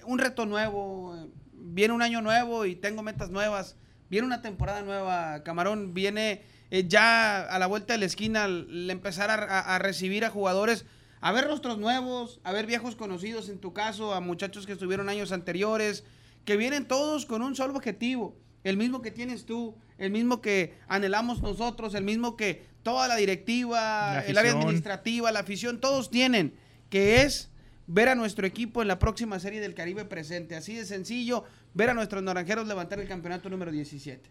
[0.06, 1.16] un reto nuevo,
[1.54, 3.76] viene un año nuevo y tengo metas nuevas,
[4.10, 6.42] viene una temporada nueva, Camarón, viene
[6.72, 10.86] eh, ya a la vuelta de la esquina empezar a- a recibir a jugadores,
[11.22, 15.08] a ver rostros nuevos, a ver viejos conocidos en tu caso, a muchachos que estuvieron
[15.08, 16.04] años anteriores,
[16.46, 18.36] que vienen todos con un solo objetivo,
[18.66, 23.16] el mismo que tienes tú, el mismo que anhelamos nosotros, el mismo que toda la
[23.16, 26.54] directiva, La el área administrativa, la afición, todos tienen,
[26.90, 27.50] que es
[27.88, 30.56] ver a nuestro equipo en la próxima serie del Caribe presente.
[30.56, 34.30] Así de sencillo, ver a nuestros naranjeros levantar el campeonato número 17.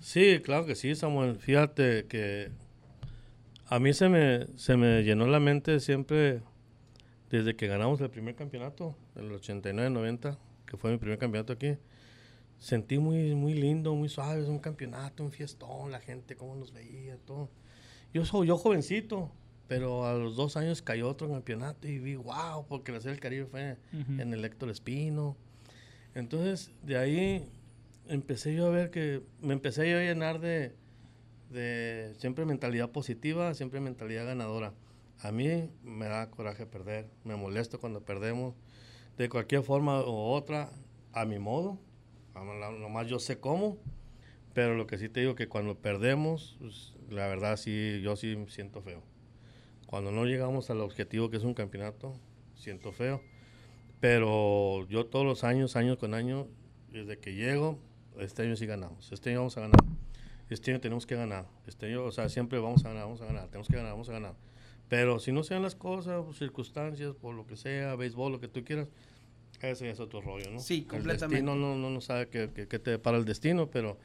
[0.00, 1.36] Sí, claro que sí, Samuel.
[1.36, 2.50] Fíjate que
[3.66, 6.42] A mí se me, se me llenó la mente siempre
[7.30, 10.36] desde que ganamos el primer campeonato, el 89-90,
[10.66, 11.76] que fue mi primer campeonato aquí.
[12.60, 16.72] Sentí muy, muy lindo, muy suave, es un campeonato, un fiestón, la gente, cómo nos
[16.72, 17.48] veía, todo.
[18.12, 19.32] Yo soy yo jovencito,
[19.66, 23.20] pero a los dos años cayó otro campeonato y vi, wow, porque la Serie del
[23.20, 24.20] Caribe fue Ujú.
[24.20, 25.36] en el Héctor Espino.
[26.14, 27.48] Entonces, de ahí
[28.08, 30.74] empecé yo a ver que me empecé yo a llenar de,
[31.50, 34.74] de siempre mentalidad positiva, siempre mentalidad ganadora.
[35.22, 38.54] A mí me da coraje perder, me molesto cuando perdemos,
[39.16, 40.70] de cualquier forma u otra,
[41.12, 41.78] a mi modo,
[42.44, 43.78] nomás yo sé cómo,
[44.54, 48.36] pero lo que sí te digo que cuando perdemos, pues, la verdad sí, yo sí
[48.48, 49.02] siento feo.
[49.86, 52.14] Cuando no llegamos al objetivo que es un campeonato,
[52.54, 53.22] siento feo.
[54.00, 56.48] Pero yo todos los años, año con año,
[56.90, 57.78] desde que llego,
[58.18, 59.12] este año sí ganamos.
[59.12, 59.80] Este año vamos a ganar.
[60.48, 61.46] Este año tenemos que ganar.
[61.66, 63.46] Este año, o sea, siempre vamos a ganar, vamos a ganar.
[63.48, 64.34] Tenemos que ganar, vamos a ganar.
[64.88, 68.64] Pero si no sean las cosas, circunstancias, por lo que sea, béisbol, lo que tú
[68.64, 68.88] quieras,
[69.68, 70.60] ese ya es otro rollo, ¿no?
[70.60, 71.36] Sí, El completamente.
[71.42, 73.98] destino no, no, no sabe qué, qué- qué te depara el destino, pero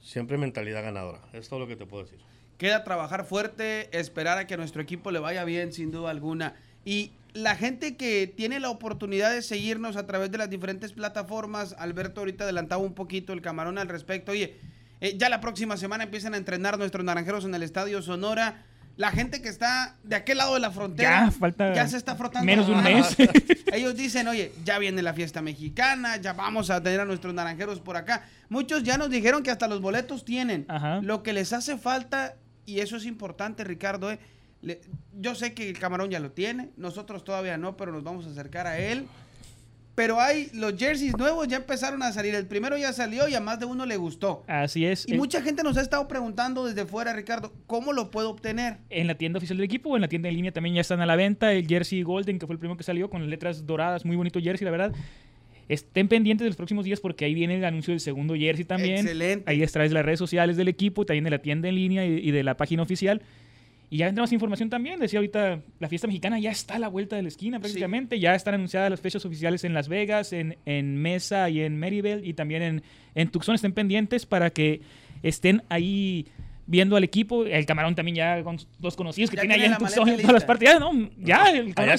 [0.00, 1.20] siempre mentalidad ganadora.
[1.32, 2.18] Es todo lo que te puedo decir.
[2.58, 6.54] Queda trabajar fuerte, esperar a que nuestro equipo le vaya bien, sin duda alguna.
[6.84, 11.74] Y la gente que tiene la oportunidad de seguirnos a través de las diferentes plataformas,
[11.78, 14.32] Alberto ahorita adelantaba un poquito el camarón al respecto.
[14.32, 14.56] Oye,
[15.00, 18.64] eh, ya la próxima semana empiezan a entrenar nuestros naranjeros en el Estadio Sonora.
[18.98, 22.16] La gente que está de aquel lado de la frontera Ya, falta ya se está
[22.16, 22.44] frotando.
[22.44, 23.16] menos de un mes.
[23.72, 27.78] Ellos dicen, oye, ya viene la fiesta mexicana, ya vamos a tener a nuestros naranjeros
[27.80, 28.24] por acá.
[28.48, 30.64] Muchos ya nos dijeron que hasta los boletos tienen.
[30.68, 31.00] Ajá.
[31.00, 32.34] Lo que les hace falta,
[32.66, 34.18] y eso es importante, Ricardo, eh,
[34.62, 34.80] le-
[35.16, 38.30] yo sé que el camarón ya lo tiene, nosotros todavía no, pero nos vamos a
[38.30, 39.06] acercar a él.
[39.98, 42.32] Pero hay los jerseys nuevos ya empezaron a salir.
[42.32, 44.44] El primero ya salió y a más de uno le gustó.
[44.46, 45.08] Así es.
[45.08, 48.76] Y El- mucha gente nos ha estado preguntando desde fuera, Ricardo, ¿cómo lo puedo obtener?
[48.90, 51.00] en la tienda oficial del equipo o en la tienda en línea también ya están
[51.00, 51.52] a la venta.
[51.52, 54.64] El jersey Golden, que fue el primero que salió, con letras doradas, muy bonito jersey,
[54.64, 54.92] la verdad.
[55.68, 58.98] Estén pendientes de los próximos días porque ahí viene el anuncio del segundo jersey también.
[59.00, 59.50] Excelente.
[59.50, 61.74] Ahí es a través de las redes sociales del equipo, también de la tienda en
[61.74, 63.20] línea y, y de la página oficial.
[63.90, 65.00] Y ya vendrá más información también.
[65.00, 68.20] Decía ahorita, la fiesta mexicana ya está a la vuelta de la esquina prácticamente.
[68.20, 72.26] Ya están anunciadas las fechas oficiales en Las Vegas, en, en Mesa y en Maryville
[72.26, 72.82] y también en,
[73.14, 73.54] en Tucson.
[73.54, 74.82] Estén pendientes para que
[75.22, 76.26] estén ahí
[76.68, 77.44] viendo al equipo.
[77.44, 80.32] El camarón también ya con los conocidos que Ya tiene tiene allá en Tucson todas
[80.32, 80.68] las partes.
[80.68, 81.98] Ya, no, ya, el camarón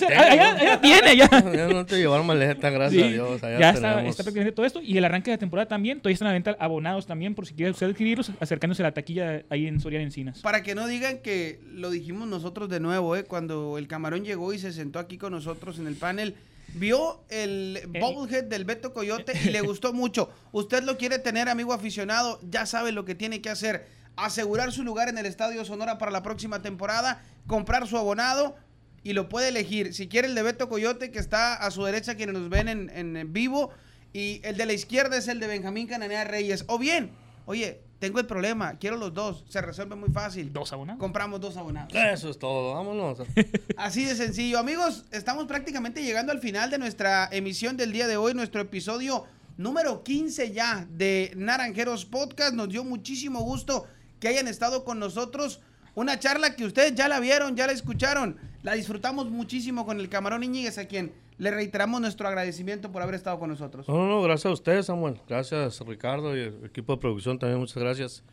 [0.81, 1.27] tiene, ya.
[1.59, 3.43] Ya no te llevaron maleta, gracias a Dios.
[3.43, 4.81] allá ya está, está prácticamente todo esto.
[4.81, 5.99] Y el arranque de la temporada también.
[5.99, 8.93] Todavía están a la venta abonados también, por si quiere usted adquirirlos, acercándose a la
[8.93, 10.39] taquilla ahí en Soriana Encinas.
[10.39, 13.23] Para que no digan que lo dijimos nosotros de nuevo, ¿eh?
[13.23, 16.35] cuando el camarón llegó y se sentó aquí con nosotros en el panel,
[16.75, 20.29] vio el bobblehead del Beto Coyote y le gustó mucho.
[20.51, 23.98] Usted lo quiere tener, amigo aficionado, ya sabe lo que tiene que hacer.
[24.25, 28.55] Asegurar su lugar en el Estadio Sonora para la próxima temporada, comprar su abonado
[29.03, 29.93] y lo puede elegir.
[29.93, 32.89] Si quiere el de Beto Coyote, que está a su derecha, quienes nos ven en,
[33.17, 33.71] en vivo,
[34.13, 36.65] y el de la izquierda es el de Benjamín Cananea Reyes.
[36.67, 37.11] O bien,
[37.45, 40.51] oye, tengo el problema, quiero los dos, se resuelve muy fácil.
[40.53, 40.99] Dos abonados.
[40.99, 41.93] Compramos dos abonados.
[41.93, 43.19] Eso es todo, vámonos.
[43.77, 44.57] Así de sencillo.
[44.57, 49.25] Amigos, estamos prácticamente llegando al final de nuestra emisión del día de hoy, nuestro episodio
[49.57, 52.53] número 15 ya de Naranjeros Podcast.
[52.53, 53.85] Nos dio muchísimo gusto
[54.19, 55.61] que hayan estado con nosotros.
[55.95, 58.37] Una charla que ustedes ya la vieron, ya la escucharon.
[58.63, 63.15] La disfrutamos muchísimo con el Camarón Iñiguez, a quien le reiteramos nuestro agradecimiento por haber
[63.15, 63.87] estado con nosotros.
[63.87, 65.19] No, no, no, gracias a ustedes, Samuel.
[65.27, 68.23] Gracias, Ricardo y el equipo de producción también, muchas gracias.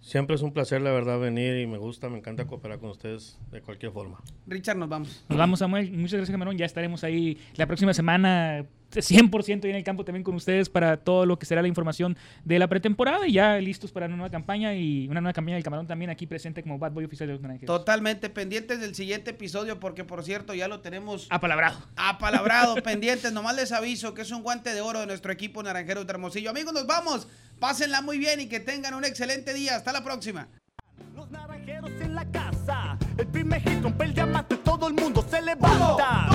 [0.00, 3.38] Siempre es un placer, la verdad, venir y me gusta, me encanta cooperar con ustedes
[3.50, 4.20] de cualquier forma.
[4.46, 5.24] Richard, nos vamos.
[5.30, 5.90] Nos vamos, Samuel.
[5.92, 6.58] Muchas gracias, Camarón.
[6.58, 10.68] Ya estaremos ahí la próxima semana este, 100% y en el campo también con ustedes
[10.68, 14.16] para todo lo que será la información de la pretemporada y ya listos para una
[14.16, 17.26] nueva campaña y una nueva campaña del Camarón también aquí presente como Bad Boy Oficial
[17.26, 17.76] de los Naranjeros.
[17.76, 21.78] Totalmente pendientes del siguiente episodio porque por cierto ya lo tenemos apalabrado.
[21.96, 26.04] Apalabrado, pendientes, nomás les aviso que es un guante de oro de nuestro equipo Naranjero
[26.04, 26.50] de Hermosillo.
[26.50, 27.26] Amigos, nos vamos.
[27.58, 29.76] Pásenla muy bien y que tengan un excelente día.
[29.76, 30.48] Hasta la próxima.
[31.14, 36.33] Los naranjeros en la casa, el primer hit, el diamante, todo el mundo se levanta.